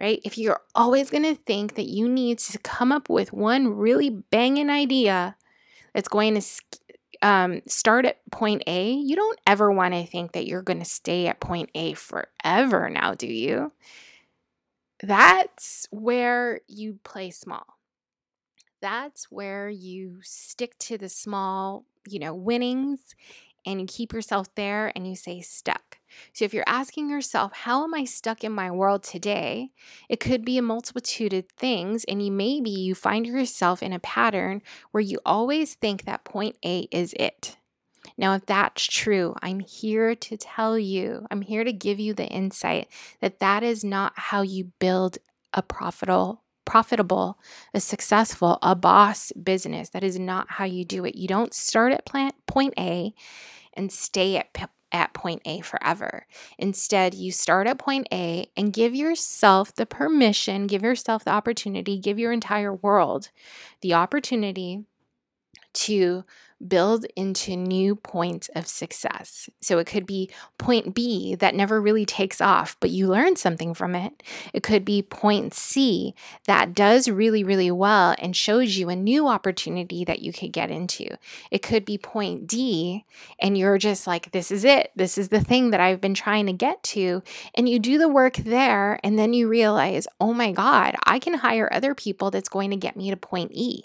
Right? 0.00 0.20
If 0.24 0.38
you're 0.38 0.62
always 0.74 1.10
going 1.10 1.24
to 1.24 1.34
think 1.34 1.74
that 1.74 1.86
you 1.86 2.08
need 2.08 2.38
to 2.38 2.58
come 2.58 2.90
up 2.90 3.10
with 3.10 3.34
one 3.34 3.76
really 3.76 4.08
banging 4.08 4.70
idea 4.70 5.36
that's 5.92 6.08
going 6.08 6.40
to 6.40 6.46
um, 7.20 7.60
start 7.66 8.06
at 8.06 8.18
point 8.30 8.62
A, 8.66 8.92
you 8.92 9.14
don't 9.14 9.38
ever 9.46 9.70
want 9.70 9.92
to 9.92 10.06
think 10.06 10.32
that 10.32 10.46
you're 10.46 10.62
going 10.62 10.78
to 10.78 10.86
stay 10.86 11.26
at 11.26 11.38
point 11.38 11.70
A 11.74 11.92
forever 11.92 12.88
now, 12.88 13.12
do 13.12 13.26
you? 13.26 13.72
That's 15.02 15.86
where 15.90 16.60
you 16.66 16.98
play 17.04 17.30
small. 17.30 17.66
That's 18.80 19.30
where 19.30 19.68
you 19.68 20.20
stick 20.22 20.78
to 20.78 20.96
the 20.96 21.10
small, 21.10 21.84
you 22.08 22.18
know, 22.18 22.34
winnings 22.34 23.14
and 23.66 23.80
you 23.80 23.86
keep 23.86 24.12
yourself 24.14 24.54
there 24.54 24.90
and 24.94 25.06
you 25.06 25.14
say 25.14 25.42
stuck. 25.42 25.89
So 26.32 26.44
if 26.44 26.54
you're 26.54 26.64
asking 26.66 27.10
yourself, 27.10 27.52
how 27.52 27.84
am 27.84 27.94
I 27.94 28.04
stuck 28.04 28.44
in 28.44 28.52
my 28.52 28.70
world 28.70 29.02
today? 29.02 29.70
It 30.08 30.20
could 30.20 30.44
be 30.44 30.58
a 30.58 30.62
multitude 30.62 31.32
of 31.32 31.48
things 31.56 32.04
and 32.04 32.24
you 32.24 32.32
maybe 32.32 32.70
you 32.70 32.94
find 32.94 33.26
yourself 33.26 33.82
in 33.82 33.92
a 33.92 33.98
pattern 33.98 34.62
where 34.90 35.00
you 35.00 35.18
always 35.24 35.74
think 35.74 36.04
that 36.04 36.24
point 36.24 36.56
A 36.64 36.88
is 36.90 37.14
it. 37.18 37.56
Now, 38.16 38.34
if 38.34 38.46
that's 38.46 38.84
true, 38.86 39.34
I'm 39.42 39.60
here 39.60 40.14
to 40.14 40.36
tell 40.36 40.78
you, 40.78 41.26
I'm 41.30 41.42
here 41.42 41.64
to 41.64 41.72
give 41.72 42.00
you 42.00 42.14
the 42.14 42.26
insight 42.26 42.88
that 43.20 43.40
that 43.40 43.62
is 43.62 43.84
not 43.84 44.12
how 44.16 44.42
you 44.42 44.72
build 44.78 45.18
a 45.52 45.62
profitable 45.62 46.42
profitable, 46.70 47.36
a 47.74 47.80
successful, 47.80 48.56
a 48.62 48.76
boss 48.76 49.32
business. 49.32 49.88
That 49.88 50.04
is 50.04 50.20
not 50.20 50.52
how 50.52 50.64
you 50.64 50.84
do 50.84 51.04
it. 51.04 51.16
You 51.16 51.26
don't 51.26 51.52
start 51.52 51.92
at 51.92 52.06
plant, 52.06 52.36
point 52.46 52.74
A 52.78 53.12
and 53.74 53.90
stay 53.90 54.36
at 54.36 54.52
at 54.92 55.12
point 55.12 55.42
A 55.44 55.60
forever. 55.60 56.26
Instead, 56.58 57.14
you 57.14 57.32
start 57.32 57.66
at 57.66 57.78
point 57.78 58.08
A 58.12 58.50
and 58.56 58.72
give 58.72 58.94
yourself 58.94 59.74
the 59.74 59.86
permission, 59.86 60.66
give 60.66 60.82
yourself 60.82 61.24
the 61.24 61.30
opportunity, 61.30 61.98
give 61.98 62.18
your 62.18 62.32
entire 62.32 62.74
world 62.74 63.30
the 63.80 63.94
opportunity 63.94 64.84
to 65.72 66.24
build 66.66 67.06
into 67.16 67.56
new 67.56 67.96
points 67.96 68.50
of 68.54 68.66
success. 68.66 69.48
So 69.60 69.78
it 69.78 69.86
could 69.86 70.06
be 70.06 70.30
point 70.58 70.94
B 70.94 71.34
that 71.36 71.54
never 71.54 71.80
really 71.80 72.04
takes 72.04 72.40
off, 72.40 72.76
but 72.80 72.90
you 72.90 73.08
learn 73.08 73.36
something 73.36 73.72
from 73.74 73.94
it. 73.94 74.22
It 74.52 74.62
could 74.62 74.84
be 74.84 75.02
point 75.02 75.54
C 75.54 76.14
that 76.46 76.74
does 76.74 77.08
really, 77.08 77.42
really 77.42 77.70
well 77.70 78.14
and 78.18 78.36
shows 78.36 78.76
you 78.76 78.90
a 78.90 78.96
new 78.96 79.26
opportunity 79.26 80.04
that 80.04 80.20
you 80.20 80.32
could 80.32 80.52
get 80.52 80.70
into. 80.70 81.06
It 81.50 81.62
could 81.62 81.84
be 81.84 81.96
point 81.96 82.46
D 82.46 83.04
and 83.40 83.56
you're 83.56 83.78
just 83.78 84.06
like, 84.06 84.32
this 84.32 84.50
is 84.50 84.64
it. 84.64 84.90
This 84.94 85.16
is 85.16 85.30
the 85.30 85.40
thing 85.40 85.70
that 85.70 85.80
I've 85.80 86.00
been 86.00 86.14
trying 86.14 86.46
to 86.46 86.52
get 86.52 86.82
to. 86.84 87.22
And 87.54 87.68
you 87.68 87.78
do 87.78 87.98
the 87.98 88.08
work 88.08 88.36
there 88.36 89.00
and 89.02 89.18
then 89.18 89.32
you 89.32 89.48
realize, 89.48 90.06
oh 90.20 90.34
my 90.34 90.52
God, 90.52 90.96
I 91.04 91.18
can 91.18 91.34
hire 91.34 91.72
other 91.72 91.94
people 91.94 92.30
that's 92.30 92.48
going 92.48 92.70
to 92.70 92.76
get 92.76 92.96
me 92.96 93.10
to 93.10 93.16
point 93.16 93.52
E. 93.52 93.84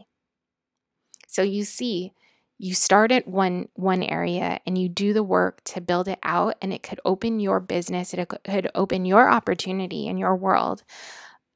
So 1.28 1.42
you 1.42 1.64
see, 1.66 2.14
you 2.58 2.74
start 2.74 3.12
at 3.12 3.28
one 3.28 3.68
one 3.76 4.02
area 4.04 4.60
and 4.66 4.78
you 4.78 4.88
do 4.88 5.14
the 5.14 5.24
work 5.24 5.62
to 5.66 5.82
build 5.82 6.08
it 6.08 6.20
out 6.24 6.56
and 6.62 6.72
it 6.72 6.84
could 6.84 7.00
open 7.06 7.40
your 7.40 7.60
business 7.60 8.14
it 8.14 8.28
could 8.44 8.70
open 8.76 9.06
your 9.06 9.30
opportunity 9.30 10.08
and 10.08 10.18
your 10.18 10.36
world 10.36 10.84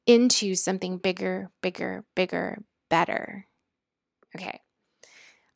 into 0.06 0.56
something 0.56 0.98
bigger 0.98 1.50
bigger 1.62 2.04
bigger 2.16 2.58
better. 2.90 3.46
Okay. 4.36 4.60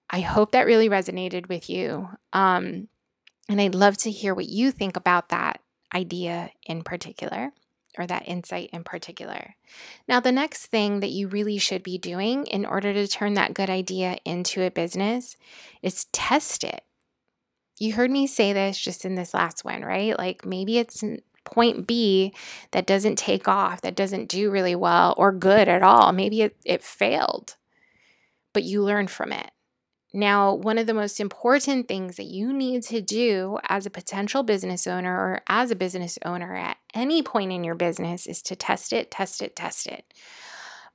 I 0.10 0.19
hope 0.19 0.51
that 0.51 0.67
really 0.67 0.89
resonated 0.89 1.49
with 1.49 1.69
you 1.69 2.08
um, 2.34 2.88
and 3.49 3.60
i'd 3.60 3.75
love 3.75 3.97
to 3.97 4.12
hear 4.12 4.34
what 4.34 4.47
you 4.47 4.71
think 4.71 4.95
about 4.95 5.29
that 5.29 5.60
idea 5.93 6.49
in 6.65 6.84
particular 6.84 7.51
or 7.97 8.08
that 8.08 8.27
insight 8.27 8.69
in 8.73 8.84
particular. 8.84 9.56
Now, 10.08 10.19
the 10.19 10.32
next 10.32 10.67
thing 10.67 10.99
that 10.99 11.10
you 11.10 11.27
really 11.27 11.58
should 11.58 11.84
be 11.84 11.97
doing 11.97 12.45
in 12.47 12.65
order 12.65 12.93
to 12.93 13.08
turn 13.08 13.34
that 13.36 13.53
good 13.53 13.69
idea 13.69 14.17
into 14.25 14.63
a 14.63 14.71
business 14.71 15.38
is 15.82 16.06
test 16.06 16.63
it. 16.63 16.84
You 17.79 17.93
heard 17.93 18.12
me 18.12 18.27
say 18.27 18.53
this 18.53 18.77
just 18.77 19.06
in 19.06 19.15
this 19.15 19.34
last 19.34 19.65
one, 19.65 19.82
right? 19.82 20.17
Like 20.17 20.45
maybe 20.45 20.77
it's 20.77 21.03
point 21.43 21.88
B 21.88 22.34
that 22.71 22.86
doesn't 22.86 23.17
take 23.17 23.47
off, 23.47 23.82
that 23.82 23.95
doesn't 23.95 24.29
do 24.29 24.49
really 24.49 24.75
well 24.75 25.13
or 25.17 25.32
good 25.32 25.67
at 25.67 25.84
all. 25.84 26.12
Maybe 26.12 26.41
it, 26.41 26.56
it 26.65 26.84
failed, 26.84 27.56
but 28.53 28.63
you 28.63 28.84
learn 28.84 29.08
from 29.08 29.32
it. 29.32 29.51
Now, 30.13 30.54
one 30.54 30.78
of 30.78 30.86
the 30.86 30.93
most 30.93 31.19
important 31.19 31.88
things 31.88 32.17
that 32.17 32.26
you 32.26 32.54
need 32.54 32.84
to 32.84 33.02
do 33.02 33.58
as 33.67 33.88
a 33.88 33.89
potential 33.89 34.43
business 34.43 34.86
owner 34.86 35.12
or 35.12 35.41
as 35.47 35.71
a 35.71 35.76
business 35.76 36.19
owner 36.23 36.56
at 36.56 36.78
any 36.93 37.23
point 37.23 37.52
in 37.52 37.63
your 37.63 37.73
business 37.73 38.28
is 38.28 38.43
to 38.43 38.56
test 38.56 38.93
it, 38.93 39.10
test 39.10 39.41
it, 39.41 39.56
test 39.56 39.88
it. 39.88 40.13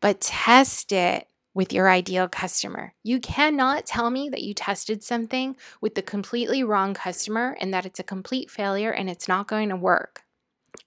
But 0.00 0.20
test 0.20 0.92
it 0.92 1.26
with 1.52 1.72
your 1.72 1.88
ideal 1.90 2.28
customer. 2.28 2.94
You 3.02 3.18
cannot 3.18 3.84
tell 3.84 4.10
me 4.10 4.28
that 4.28 4.44
you 4.44 4.54
tested 4.54 5.02
something 5.02 5.56
with 5.80 5.96
the 5.96 6.02
completely 6.02 6.62
wrong 6.62 6.94
customer 6.94 7.56
and 7.60 7.74
that 7.74 7.84
it's 7.84 7.98
a 7.98 8.04
complete 8.04 8.48
failure 8.48 8.92
and 8.92 9.10
it's 9.10 9.26
not 9.26 9.48
going 9.48 9.70
to 9.70 9.76
work. 9.76 10.22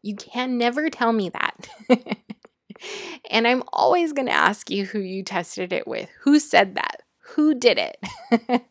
You 0.02 0.16
can 0.16 0.58
never 0.58 0.90
tell 0.90 1.12
me 1.12 1.30
that. 1.30 1.68
and 3.30 3.46
I'm 3.46 3.64
always 3.74 4.14
going 4.14 4.28
to 4.28 4.34
ask 4.34 4.70
you 4.70 4.86
who 4.86 5.00
you 5.00 5.24
tested 5.24 5.74
it 5.74 5.86
with. 5.86 6.10
Who 6.22 6.40
said 6.40 6.76
that? 6.76 7.02
Who 7.36 7.54
did 7.54 7.78
it? 7.78 7.98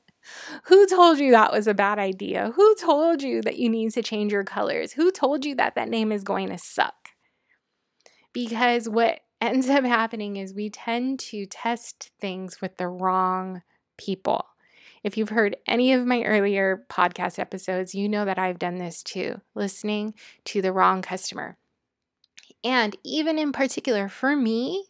Who 0.64 0.86
told 0.86 1.18
you 1.18 1.30
that 1.30 1.52
was 1.52 1.66
a 1.66 1.74
bad 1.74 1.98
idea? 1.98 2.52
Who 2.54 2.74
told 2.76 3.22
you 3.22 3.42
that 3.42 3.58
you 3.58 3.68
need 3.68 3.92
to 3.92 4.02
change 4.02 4.32
your 4.32 4.44
colors? 4.44 4.92
Who 4.92 5.10
told 5.10 5.44
you 5.44 5.54
that 5.56 5.74
that 5.74 5.88
name 5.88 6.12
is 6.12 6.24
going 6.24 6.48
to 6.50 6.58
suck? 6.58 7.10
Because 8.32 8.88
what 8.88 9.20
ends 9.40 9.68
up 9.68 9.84
happening 9.84 10.36
is 10.36 10.52
we 10.52 10.70
tend 10.70 11.18
to 11.20 11.46
test 11.46 12.10
things 12.20 12.60
with 12.60 12.76
the 12.76 12.88
wrong 12.88 13.62
people. 13.96 14.44
If 15.02 15.16
you've 15.16 15.30
heard 15.30 15.56
any 15.66 15.94
of 15.94 16.04
my 16.04 16.22
earlier 16.22 16.84
podcast 16.90 17.38
episodes, 17.38 17.94
you 17.94 18.08
know 18.08 18.26
that 18.26 18.38
I've 18.38 18.58
done 18.58 18.76
this 18.76 19.02
too, 19.02 19.40
listening 19.54 20.12
to 20.46 20.60
the 20.60 20.72
wrong 20.72 21.00
customer. 21.00 21.56
And 22.62 22.96
even 23.04 23.38
in 23.38 23.52
particular, 23.52 24.08
for 24.08 24.36
me, 24.36 24.84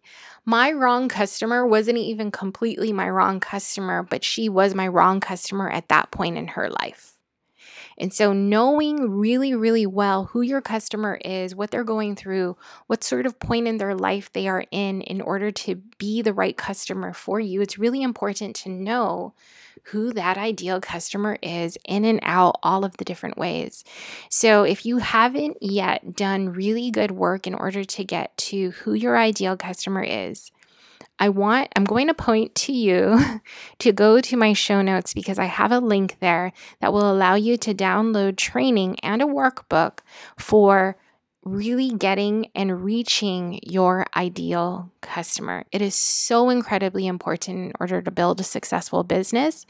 my 0.44 0.72
wrong 0.72 1.08
customer 1.08 1.66
wasn't 1.66 1.98
even 1.98 2.30
completely 2.30 2.92
my 2.92 3.08
wrong 3.08 3.38
customer, 3.38 4.02
but 4.02 4.24
she 4.24 4.48
was 4.48 4.74
my 4.74 4.88
wrong 4.88 5.20
customer 5.20 5.70
at 5.70 5.88
that 5.88 6.10
point 6.10 6.36
in 6.36 6.48
her 6.48 6.68
life. 6.68 7.16
And 7.98 8.14
so, 8.14 8.32
knowing 8.32 9.10
really, 9.10 9.54
really 9.54 9.86
well 9.86 10.24
who 10.24 10.40
your 10.40 10.62
customer 10.62 11.20
is, 11.22 11.54
what 11.54 11.70
they're 11.70 11.84
going 11.84 12.16
through, 12.16 12.56
what 12.86 13.04
sort 13.04 13.26
of 13.26 13.38
point 13.38 13.68
in 13.68 13.76
their 13.76 13.94
life 13.94 14.32
they 14.32 14.48
are 14.48 14.64
in, 14.70 15.02
in 15.02 15.20
order 15.20 15.50
to 15.50 15.76
be 15.98 16.22
the 16.22 16.32
right 16.32 16.56
customer 16.56 17.12
for 17.12 17.38
you, 17.38 17.60
it's 17.60 17.78
really 17.78 18.02
important 18.02 18.56
to 18.56 18.70
know 18.70 19.34
who 19.84 20.12
that 20.12 20.38
ideal 20.38 20.80
customer 20.80 21.38
is 21.42 21.76
in 21.84 22.04
and 22.04 22.20
out 22.22 22.58
all 22.62 22.84
of 22.84 22.96
the 22.96 23.04
different 23.04 23.38
ways. 23.38 23.84
So, 24.28 24.62
if 24.62 24.86
you 24.86 24.98
haven't 24.98 25.58
yet 25.60 26.14
done 26.16 26.52
really 26.52 26.90
good 26.90 27.10
work 27.10 27.46
in 27.46 27.54
order 27.54 27.84
to 27.84 28.04
get 28.04 28.36
to 28.38 28.70
who 28.70 28.94
your 28.94 29.16
ideal 29.16 29.56
customer 29.56 30.02
is, 30.02 30.50
I 31.18 31.28
want, 31.28 31.68
I'm 31.76 31.84
going 31.84 32.06
to 32.06 32.14
point 32.14 32.54
to 32.56 32.72
you 32.72 33.20
to 33.78 33.92
go 33.92 34.20
to 34.22 34.36
my 34.36 34.54
show 34.54 34.80
notes 34.80 35.12
because 35.12 35.38
I 35.38 35.44
have 35.44 35.70
a 35.70 35.78
link 35.78 36.16
there 36.20 36.52
that 36.80 36.94
will 36.94 37.10
allow 37.10 37.34
you 37.34 37.58
to 37.58 37.74
download 37.74 38.36
training 38.36 38.98
and 39.00 39.20
a 39.20 39.26
workbook 39.26 39.98
for 40.38 40.96
really 41.44 41.90
getting 41.90 42.50
and 42.54 42.84
reaching 42.84 43.60
your 43.62 44.04
ideal 44.14 44.90
customer. 45.00 45.64
It 45.72 45.80
is 45.80 45.94
so 45.94 46.50
incredibly 46.50 47.06
important 47.06 47.58
in 47.58 47.72
order 47.80 48.02
to 48.02 48.10
build 48.10 48.40
a 48.40 48.44
successful 48.44 49.04
business. 49.04 49.66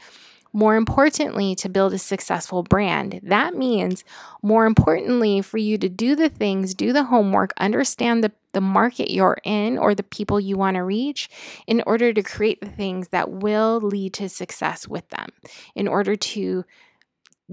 More 0.53 0.75
importantly, 0.75 1.55
to 1.55 1.69
build 1.69 1.93
a 1.93 1.97
successful 1.97 2.61
brand. 2.61 3.21
That 3.23 3.55
means, 3.55 4.03
more 4.41 4.65
importantly, 4.65 5.41
for 5.41 5.57
you 5.57 5.77
to 5.77 5.87
do 5.87 6.13
the 6.13 6.27
things, 6.27 6.73
do 6.73 6.91
the 6.91 7.05
homework, 7.05 7.53
understand 7.57 8.21
the, 8.21 8.33
the 8.51 8.59
market 8.59 9.09
you're 9.09 9.37
in 9.45 9.77
or 9.77 9.95
the 9.95 10.03
people 10.03 10.41
you 10.41 10.57
want 10.57 10.75
to 10.75 10.83
reach 10.83 11.29
in 11.67 11.81
order 11.87 12.11
to 12.11 12.21
create 12.21 12.59
the 12.59 12.67
things 12.67 13.07
that 13.09 13.31
will 13.31 13.79
lead 13.79 14.13
to 14.15 14.27
success 14.27 14.89
with 14.89 15.07
them, 15.07 15.29
in 15.73 15.87
order 15.87 16.17
to 16.17 16.65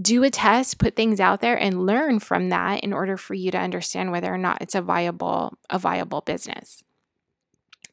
do 0.00 0.22
a 0.22 0.30
test, 0.30 0.78
put 0.78 0.94
things 0.96 1.20
out 1.20 1.40
there 1.40 1.56
and 1.58 1.86
learn 1.86 2.20
from 2.20 2.50
that 2.50 2.80
in 2.84 2.92
order 2.92 3.16
for 3.16 3.34
you 3.34 3.50
to 3.50 3.58
understand 3.58 4.12
whether 4.12 4.32
or 4.32 4.38
not 4.38 4.62
it's 4.62 4.74
a 4.74 4.82
viable 4.82 5.58
a 5.70 5.78
viable 5.78 6.20
business. 6.22 6.82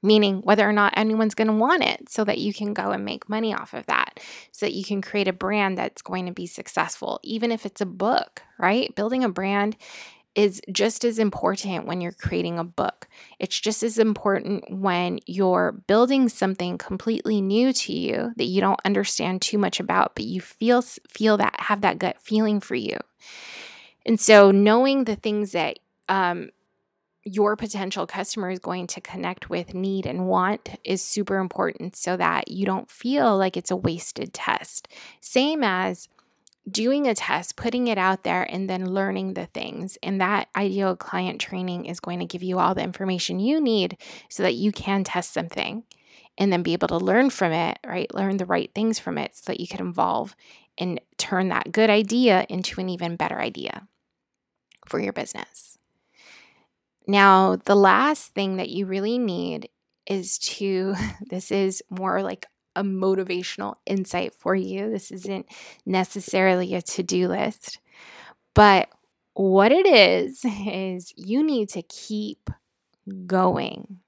meaning 0.02 0.42
whether 0.42 0.68
or 0.68 0.74
not 0.74 0.94
anyone's 0.96 1.34
going 1.34 1.48
to 1.48 1.54
want 1.54 1.84
it 1.84 2.08
so 2.10 2.24
that 2.24 2.38
you 2.38 2.54
can 2.54 2.74
go 2.74 2.92
and 2.92 3.04
make 3.04 3.28
money 3.30 3.54
off 3.54 3.74
of 3.74 3.86
that 3.88 4.20
so 4.52 4.66
that 4.66 4.74
you 4.74 4.84
can 4.84 5.02
create 5.02 5.28
a 5.28 5.34
brand 5.34 5.78
that's 5.78 6.02
going 6.02 6.26
to 6.26 6.32
be 6.32 6.46
successful 6.46 7.20
even 7.24 7.52
if 7.52 7.66
it's 7.66 7.82
a 7.82 7.86
book 7.86 8.44
right 8.60 8.94
building 8.96 9.24
a 9.24 9.30
brand 9.30 9.76
is 10.36 10.62
just 10.72 11.06
as 11.06 11.18
important 11.18 11.88
when 11.88 12.02
you're 12.02 12.12
creating 12.12 12.60
a 12.60 12.64
book. 12.64 13.08
It's 13.40 13.60
just 13.60 13.84
as 13.84 13.98
important 13.98 14.70
when 14.70 15.20
you're 15.26 15.72
building 15.88 16.30
something 16.30 16.78
completely 16.78 17.42
new 17.42 17.72
to 17.74 17.94
you 17.94 18.34
that 18.36 18.46
you 18.46 18.62
don't 18.62 18.80
understand 18.84 19.42
too 19.42 19.58
much 19.58 19.80
about, 19.80 20.14
but 20.16 20.26
you 20.26 20.42
feel 20.42 20.82
feel 20.82 21.38
that 21.38 21.56
have 21.60 21.82
that 21.82 22.00
gut 22.00 22.18
feeling 22.20 22.60
for 22.60 22.76
you. 22.76 22.98
And 24.06 24.20
so 24.20 24.52
knowing 24.52 25.06
the 25.06 25.16
things 25.16 25.54
that 25.54 25.80
um, 26.10 26.50
your 27.24 27.56
potential 27.56 28.06
customer 28.06 28.52
is 28.52 28.60
going 28.60 28.86
to 28.88 29.02
connect 29.02 29.50
with, 29.50 29.74
need, 29.74 30.06
and 30.06 30.28
want 30.28 30.70
is 30.84 31.02
super 31.02 31.38
important 31.38 31.96
so 31.96 32.16
that 32.16 32.50
you 32.50 32.66
don't 32.66 32.90
feel 32.90 33.36
like 33.36 33.58
it's 33.58 33.72
a 33.72 33.76
wasted 33.76 34.32
test. 34.32 34.88
Same 35.22 35.64
as 35.64 36.08
doing 36.70 37.08
a 37.08 37.16
test, 37.16 37.56
putting 37.56 37.88
it 37.88 37.98
out 37.98 38.24
there, 38.24 38.44
and 38.44 38.70
then 38.70 38.94
learning 38.94 39.34
the 39.34 39.46
things. 39.48 39.98
And 40.02 40.20
that 40.20 40.50
ideal 40.56 40.96
client 40.96 41.40
training 41.40 41.86
is 41.86 42.00
going 42.00 42.20
to 42.20 42.26
give 42.26 42.44
you 42.44 42.60
all 42.60 42.74
the 42.74 42.84
information 42.84 43.40
you 43.40 43.62
need 43.62 43.98
so 44.30 44.44
that 44.44 44.56
you 44.56 44.72
can 44.72 45.04
test 45.04 45.34
something 45.34 45.84
and 46.38 46.52
then 46.52 46.64
be 46.64 46.74
able 46.74 46.88
to 46.90 46.98
learn 46.98 47.30
from 47.30 47.52
it, 47.52 47.80
right? 47.86 48.14
Learn 48.14 48.38
the 48.38 48.46
right 48.46 48.72
things 48.74 49.00
from 49.00 49.18
it 49.18 49.36
so 49.36 49.44
that 49.48 49.60
you 49.60 49.68
can 49.68 49.88
evolve 49.88 50.36
and 50.78 51.00
turn 51.18 51.50
that 51.50 51.72
good 51.72 51.90
idea 51.90 52.46
into 52.50 52.82
an 52.82 52.90
even 52.90 53.16
better 53.16 53.40
idea 53.40 53.88
for 54.88 55.00
your 55.00 55.14
business. 55.14 55.78
Now, 57.08 57.56
the 57.56 57.76
last 57.76 58.34
thing 58.34 58.58
that 58.58 58.70
you 58.70 58.86
really 58.86 59.18
need 59.18 59.70
is 60.08 60.38
to, 60.40 60.96
this 61.30 61.52
is 61.52 61.84
more 61.90 62.22
like 62.22 62.48
a 62.76 62.84
motivational 62.84 63.76
insight 63.86 64.34
for 64.34 64.56
you. 64.56 64.90
This 64.90 65.12
isn't 65.12 65.48
necessarily 65.86 66.76
a 66.76 66.82
to 66.82 67.04
do 67.04 67.28
list, 67.28 67.80
but 68.54 68.90
what 69.34 69.72
it 69.72 69.86
is, 69.86 70.46
is 70.46 71.14
you 71.18 71.44
need 71.44 71.70
to 71.70 71.82
keep 71.82 72.50
going. 73.26 74.00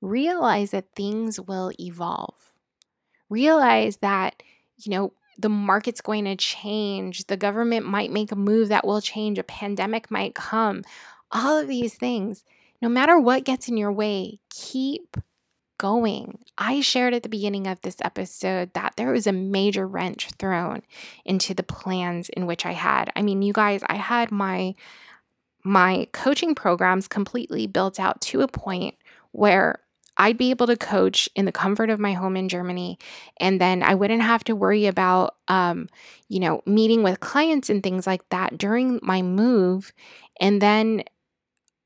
Realize 0.00 0.70
that 0.70 0.94
things 0.96 1.38
will 1.38 1.72
evolve. 1.78 2.52
Realize 3.28 3.98
that, 3.98 4.42
you 4.78 4.90
know, 4.90 5.12
the 5.38 5.50
market's 5.50 6.00
going 6.00 6.24
to 6.24 6.36
change. 6.36 7.26
The 7.26 7.36
government 7.36 7.84
might 7.84 8.10
make 8.10 8.32
a 8.32 8.36
move 8.36 8.68
that 8.68 8.86
will 8.86 9.02
change. 9.02 9.38
A 9.38 9.42
pandemic 9.42 10.10
might 10.10 10.34
come. 10.34 10.82
All 11.30 11.58
of 11.58 11.68
these 11.68 11.94
things, 11.94 12.42
no 12.80 12.88
matter 12.88 13.18
what 13.18 13.44
gets 13.44 13.68
in 13.68 13.76
your 13.76 13.92
way, 13.92 14.40
keep 14.48 15.18
going. 15.78 16.38
I 16.58 16.80
shared 16.80 17.14
at 17.14 17.22
the 17.22 17.28
beginning 17.28 17.66
of 17.66 17.80
this 17.80 17.96
episode 18.02 18.72
that 18.74 18.94
there 18.96 19.12
was 19.12 19.26
a 19.26 19.32
major 19.32 19.86
wrench 19.86 20.30
thrown 20.38 20.82
into 21.24 21.54
the 21.54 21.62
plans 21.62 22.28
in 22.30 22.46
which 22.46 22.64
I 22.66 22.72
had. 22.72 23.12
I 23.16 23.22
mean, 23.22 23.42
you 23.42 23.52
guys, 23.52 23.82
I 23.86 23.96
had 23.96 24.30
my 24.30 24.74
my 25.64 26.06
coaching 26.12 26.54
programs 26.54 27.08
completely 27.08 27.66
built 27.66 27.98
out 27.98 28.20
to 28.20 28.42
a 28.42 28.48
point 28.48 28.94
where 29.32 29.80
I'd 30.16 30.38
be 30.38 30.50
able 30.50 30.66
to 30.68 30.76
coach 30.76 31.28
in 31.34 31.44
the 31.44 31.52
comfort 31.52 31.90
of 31.90 32.00
my 32.00 32.12
home 32.12 32.36
in 32.36 32.48
Germany. 32.48 32.98
And 33.38 33.60
then 33.60 33.82
I 33.82 33.94
wouldn't 33.94 34.22
have 34.22 34.44
to 34.44 34.56
worry 34.56 34.86
about, 34.86 35.36
um, 35.48 35.88
you 36.28 36.40
know, 36.40 36.62
meeting 36.66 37.02
with 37.02 37.20
clients 37.20 37.68
and 37.68 37.82
things 37.82 38.06
like 38.06 38.26
that 38.30 38.56
during 38.56 38.98
my 39.02 39.22
move. 39.22 39.92
And 40.40 40.62
then 40.62 41.02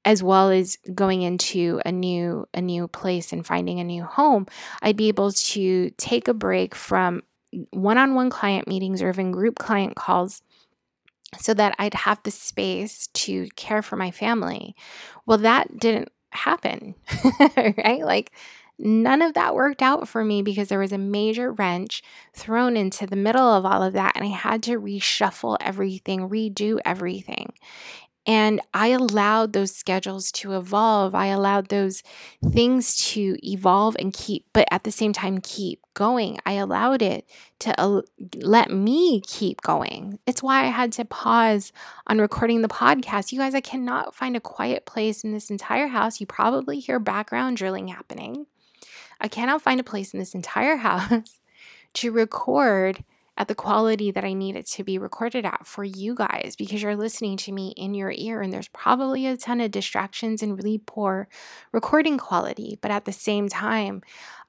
as 0.04 0.22
well 0.22 0.50
as 0.50 0.76
going 0.94 1.22
into 1.22 1.80
a 1.84 1.92
new 1.92 2.46
a 2.54 2.60
new 2.60 2.88
place 2.88 3.32
and 3.32 3.46
finding 3.46 3.80
a 3.80 3.84
new 3.84 4.02
home 4.02 4.46
i'd 4.82 4.96
be 4.96 5.08
able 5.08 5.30
to 5.32 5.90
take 5.98 6.28
a 6.28 6.34
break 6.34 6.74
from 6.74 7.22
one-on-one 7.70 8.30
client 8.30 8.68
meetings 8.68 9.02
or 9.02 9.10
even 9.10 9.30
group 9.30 9.58
client 9.58 9.96
calls 9.96 10.42
so 11.38 11.54
that 11.54 11.74
i'd 11.78 11.94
have 11.94 12.20
the 12.22 12.30
space 12.30 13.08
to 13.08 13.48
care 13.56 13.82
for 13.82 13.96
my 13.96 14.10
family. 14.10 14.74
Well 15.26 15.38
that 15.38 15.78
didn't 15.78 16.10
happen 16.32 16.94
right? 17.56 18.04
Like 18.04 18.32
none 18.78 19.20
of 19.20 19.34
that 19.34 19.54
worked 19.54 19.82
out 19.82 20.08
for 20.08 20.24
me 20.24 20.42
because 20.42 20.68
there 20.68 20.78
was 20.78 20.92
a 20.92 20.98
major 20.98 21.52
wrench 21.52 22.02
thrown 22.32 22.76
into 22.76 23.06
the 23.06 23.16
middle 23.16 23.52
of 23.52 23.66
all 23.66 23.82
of 23.82 23.92
that 23.92 24.12
and 24.14 24.24
i 24.24 24.28
had 24.28 24.62
to 24.62 24.80
reshuffle 24.80 25.56
everything 25.60 26.30
redo 26.30 26.78
everything 26.84 27.52
and 28.26 28.60
I 28.74 28.88
allowed 28.88 29.52
those 29.52 29.74
schedules 29.74 30.30
to 30.32 30.52
evolve. 30.52 31.14
I 31.14 31.26
allowed 31.26 31.68
those 31.68 32.02
things 32.52 32.96
to 33.12 33.36
evolve 33.42 33.96
and 33.98 34.12
keep, 34.12 34.44
but 34.52 34.68
at 34.70 34.84
the 34.84 34.92
same 34.92 35.12
time, 35.12 35.40
keep 35.40 35.80
going. 35.94 36.38
I 36.44 36.52
allowed 36.52 37.00
it 37.00 37.28
to 37.60 38.04
let 38.36 38.70
me 38.70 39.22
keep 39.22 39.62
going. 39.62 40.18
It's 40.26 40.42
why 40.42 40.64
I 40.64 40.68
had 40.68 40.92
to 40.92 41.04
pause 41.04 41.72
on 42.06 42.18
recording 42.18 42.60
the 42.60 42.68
podcast. 42.68 43.32
You 43.32 43.38
guys, 43.38 43.54
I 43.54 43.60
cannot 43.60 44.14
find 44.14 44.36
a 44.36 44.40
quiet 44.40 44.84
place 44.84 45.24
in 45.24 45.32
this 45.32 45.50
entire 45.50 45.88
house. 45.88 46.20
You 46.20 46.26
probably 46.26 46.78
hear 46.78 46.98
background 46.98 47.56
drilling 47.56 47.88
happening. 47.88 48.46
I 49.20 49.28
cannot 49.28 49.62
find 49.62 49.80
a 49.80 49.84
place 49.84 50.12
in 50.12 50.20
this 50.20 50.34
entire 50.34 50.76
house 50.88 51.40
to 51.94 52.12
record 52.12 53.02
at 53.40 53.48
the 53.48 53.54
quality 53.54 54.10
that 54.10 54.22
I 54.22 54.34
need 54.34 54.54
it 54.54 54.66
to 54.66 54.84
be 54.84 54.98
recorded 54.98 55.46
at 55.46 55.66
for 55.66 55.82
you 55.82 56.14
guys 56.14 56.56
because 56.58 56.82
you're 56.82 56.94
listening 56.94 57.38
to 57.38 57.52
me 57.52 57.72
in 57.74 57.94
your 57.94 58.12
ear 58.14 58.42
and 58.42 58.52
there's 58.52 58.68
probably 58.68 59.26
a 59.26 59.38
ton 59.38 59.62
of 59.62 59.70
distractions 59.70 60.42
and 60.42 60.58
really 60.58 60.76
poor 60.76 61.26
recording 61.72 62.18
quality. 62.18 62.78
But 62.82 62.90
at 62.90 63.06
the 63.06 63.12
same 63.12 63.48
time, 63.48 64.02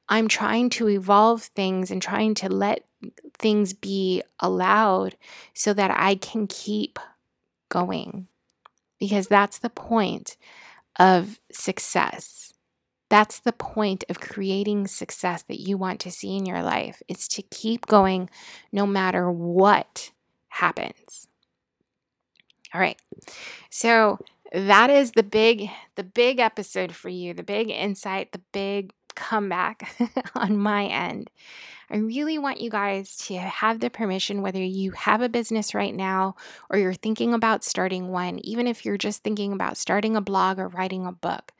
I'm 0.10 0.28
trying 0.28 0.72
to 0.72 0.90
evolve 0.90 1.44
things 1.44 1.90
and 1.90 2.02
trying 2.02 2.34
to 2.36 2.50
let 2.50 2.84
things 3.40 3.72
be 3.72 4.24
allowed 4.42 5.16
so 5.54 5.74
that 5.74 5.92
I 5.98 6.16
can 6.16 6.46
keep 6.48 7.00
going 7.70 8.28
because 9.00 9.30
that's 9.30 9.60
the 9.60 9.70
point 9.70 10.36
of 11.00 11.40
success 11.50 12.51
that's 13.12 13.40
the 13.40 13.52
point 13.52 14.06
of 14.08 14.22
creating 14.22 14.88
success 14.88 15.44
that 15.44 15.60
you 15.60 15.78
want 15.78 16.00
to 16.00 16.10
see 16.10 16.38
in 16.38 16.46
your 16.46 16.64
life. 16.64 17.04
It's 17.10 17.28
to 17.28 17.42
keep 17.42 17.86
going 17.88 18.30
no 18.72 18.88
matter 18.88 19.30
what 19.30 20.12
happens. 20.48 21.28
All 22.74 22.80
right. 22.80 22.98
So 23.70 24.18
that 24.54 24.90
is 24.90 25.12
the 25.12 25.24
big 25.24 25.70
the 25.96 26.06
big 26.06 26.40
episode 26.40 26.96
for 26.96 27.10
you, 27.10 27.34
the 27.34 27.44
big 27.44 27.70
insight, 27.70 28.32
the 28.32 28.42
big 28.54 28.94
comeback 29.14 29.94
on 30.36 30.58
my 30.58 30.86
end. 30.86 31.30
I 31.90 31.98
really 31.98 32.38
want 32.38 32.62
you 32.62 32.70
guys 32.70 33.18
to 33.28 33.38
have 33.38 33.82
the 33.82 33.90
permission, 33.90 34.42
whether 34.42 34.64
you 34.64 34.92
have 34.92 35.22
a 35.22 35.28
business 35.28 35.76
right 35.76 35.94
now 35.94 36.38
or 36.70 36.80
you're 36.80 36.94
thinking 36.94 37.34
about 37.34 37.66
starting 37.66 38.08
one, 38.08 38.40
even 38.46 38.68
if 38.68 38.86
you're 38.86 38.98
just 38.98 39.22
thinking 39.22 39.52
about 39.52 39.76
starting 39.76 40.16
a 40.16 40.22
blog 40.22 40.60
or 40.60 40.70
writing 40.70 41.06
a 41.06 41.12
book. 41.12 41.52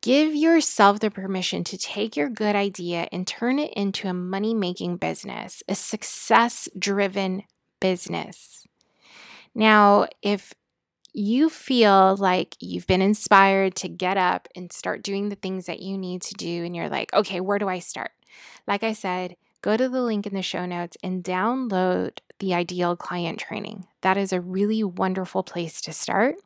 Give 0.00 0.34
yourself 0.34 1.00
the 1.00 1.10
permission 1.10 1.64
to 1.64 1.76
take 1.76 2.16
your 2.16 2.28
good 2.28 2.54
idea 2.54 3.08
and 3.10 3.26
turn 3.26 3.58
it 3.58 3.72
into 3.74 4.08
a 4.08 4.14
money 4.14 4.54
making 4.54 4.98
business, 4.98 5.62
a 5.68 5.74
success 5.74 6.68
driven 6.78 7.42
business. 7.80 8.64
Now, 9.54 10.06
if 10.22 10.54
you 11.12 11.50
feel 11.50 12.16
like 12.16 12.56
you've 12.60 12.86
been 12.86 13.02
inspired 13.02 13.74
to 13.76 13.88
get 13.88 14.16
up 14.16 14.46
and 14.54 14.72
start 14.72 15.02
doing 15.02 15.30
the 15.30 15.36
things 15.36 15.66
that 15.66 15.80
you 15.80 15.98
need 15.98 16.22
to 16.22 16.34
do, 16.34 16.64
and 16.64 16.76
you're 16.76 16.88
like, 16.88 17.12
okay, 17.12 17.40
where 17.40 17.58
do 17.58 17.68
I 17.68 17.80
start? 17.80 18.12
Like 18.68 18.84
I 18.84 18.92
said, 18.92 19.34
go 19.62 19.76
to 19.76 19.88
the 19.88 20.02
link 20.02 20.26
in 20.26 20.34
the 20.34 20.42
show 20.42 20.64
notes 20.64 20.96
and 21.02 21.24
download 21.24 22.18
the 22.38 22.54
Ideal 22.54 22.94
Client 22.94 23.40
Training. 23.40 23.86
That 24.02 24.16
is 24.16 24.32
a 24.32 24.40
really 24.40 24.84
wonderful 24.84 25.42
place 25.42 25.80
to 25.82 25.92
start. 25.92 26.36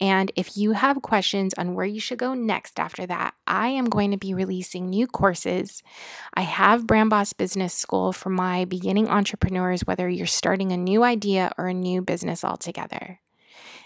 And 0.00 0.30
if 0.36 0.56
you 0.56 0.72
have 0.72 1.00
questions 1.00 1.54
on 1.54 1.74
where 1.74 1.86
you 1.86 2.00
should 2.00 2.18
go 2.18 2.34
next 2.34 2.78
after 2.78 3.06
that, 3.06 3.34
I 3.46 3.68
am 3.68 3.86
going 3.86 4.10
to 4.10 4.18
be 4.18 4.34
releasing 4.34 4.90
new 4.90 5.06
courses. 5.06 5.82
I 6.34 6.42
have 6.42 6.86
Brand 6.86 7.10
Boss 7.10 7.32
Business 7.32 7.72
School 7.72 8.12
for 8.12 8.28
my 8.28 8.66
beginning 8.66 9.08
entrepreneurs, 9.08 9.86
whether 9.86 10.08
you're 10.08 10.26
starting 10.26 10.70
a 10.70 10.76
new 10.76 11.02
idea 11.02 11.52
or 11.56 11.68
a 11.68 11.74
new 11.74 12.02
business 12.02 12.44
altogether. 12.44 13.20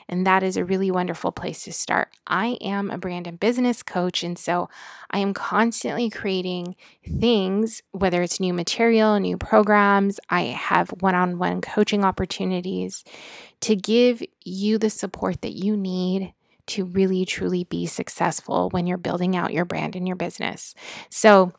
And 0.08 0.26
that 0.26 0.42
is 0.42 0.56
a 0.56 0.64
really 0.64 0.90
wonderful 0.90 1.30
place 1.30 1.62
to 1.62 1.72
start. 1.72 2.08
I 2.26 2.58
am 2.60 2.90
a 2.90 2.98
brand 2.98 3.28
and 3.28 3.38
business 3.38 3.80
coach. 3.84 4.24
And 4.24 4.36
so 4.36 4.68
I 5.12 5.20
am 5.20 5.32
constantly 5.32 6.10
creating 6.10 6.74
things, 7.08 7.80
whether 7.92 8.20
it's 8.20 8.40
new 8.40 8.52
material, 8.52 9.20
new 9.20 9.38
programs, 9.38 10.18
I 10.28 10.42
have 10.46 10.90
one 10.98 11.14
on 11.14 11.38
one 11.38 11.60
coaching 11.60 12.04
opportunities 12.04 13.04
to 13.60 13.76
give 13.76 14.22
you 14.44 14.78
the 14.78 14.90
support 14.90 15.42
that 15.42 15.52
you 15.52 15.76
need 15.76 16.32
to 16.66 16.84
really 16.84 17.24
truly 17.24 17.64
be 17.64 17.86
successful 17.86 18.70
when 18.70 18.86
you're 18.86 18.98
building 18.98 19.36
out 19.36 19.52
your 19.52 19.64
brand 19.64 19.96
and 19.96 20.06
your 20.06 20.16
business. 20.16 20.74
So, 21.10 21.52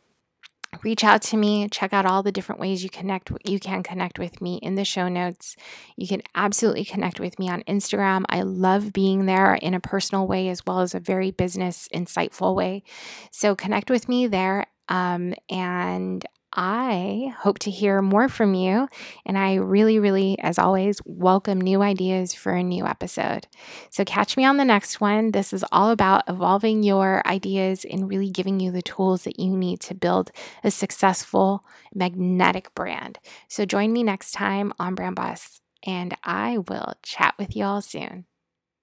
reach 0.84 1.04
out 1.04 1.22
to 1.22 1.36
me 1.36 1.68
check 1.70 1.92
out 1.92 2.06
all 2.06 2.24
the 2.24 2.32
different 2.32 2.62
ways 2.62 2.82
you 2.82 2.90
connect 2.90 3.30
you 3.44 3.60
can 3.60 3.84
connect 3.84 4.18
with 4.18 4.42
me 4.42 4.58
in 4.62 4.76
the 4.76 4.86
show 4.86 5.10
notes. 5.10 5.56
You 5.98 6.08
can 6.08 6.22
absolutely 6.34 6.86
connect 6.86 7.20
with 7.20 7.38
me 7.38 7.50
on 7.50 7.64
instagram. 7.64 8.24
I 8.30 8.44
love 8.44 8.94
being 8.94 9.26
there 9.26 9.54
in 9.56 9.74
a 9.74 9.80
personal 9.80 10.28
way 10.28 10.48
as 10.48 10.66
well 10.66 10.80
as 10.80 10.96
a 10.96 11.00
very 11.00 11.32
business 11.32 11.90
insightful 11.94 12.56
way. 12.56 12.84
So 13.32 13.56
connect 13.56 13.90
with 13.90 14.08
me 14.08 14.28
there 14.28 14.68
um, 14.88 15.34
and 15.50 16.26
I 16.54 17.34
hope 17.40 17.60
to 17.60 17.72
hear 17.72 18.02
more 18.02 18.28
from 18.28 18.54
you. 18.54 18.88
And 19.26 19.38
I 19.38 19.56
really, 19.56 20.00
really, 20.00 20.38
as 20.40 20.60
always, 20.60 21.02
welcome 21.06 21.62
new 21.62 21.82
ideas 21.82 22.34
for 22.34 22.54
a 22.54 22.64
new 22.64 22.86
episode. 22.86 23.48
So 23.90 24.04
catch 24.04 24.36
me 24.36 24.46
on 24.46 24.58
the 24.58 24.66
next 24.66 25.00
one. 25.00 25.32
This 25.32 25.54
is 25.54 25.64
all 25.72 25.92
about 25.92 26.24
evolving 26.28 26.84
your 26.84 27.22
ideas 27.26 27.86
and 27.86 28.10
really 28.10 28.30
giving 28.30 28.60
you 28.60 28.72
the 28.72 28.82
tools 28.82 29.24
that 29.24 29.40
you 29.40 29.56
need 29.56 29.80
to 29.82 29.96
build 29.96 30.32
a 30.64 30.72
successful, 30.72 31.64
magnetic 31.94 32.74
brand. 32.76 33.20
So 33.48 33.66
join 33.66 33.94
me 33.94 34.04
next 34.04 34.32
time 34.32 34.74
on 34.80 34.96
Brand 34.96 35.16
Boss, 35.16 35.62
and 35.86 36.16
I 36.24 36.58
will 36.58 36.94
chat 37.04 37.36
with 37.38 37.56
you 37.56 37.64
all 37.64 37.82
soon. 37.82 38.26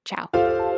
Ciao. 0.05 0.78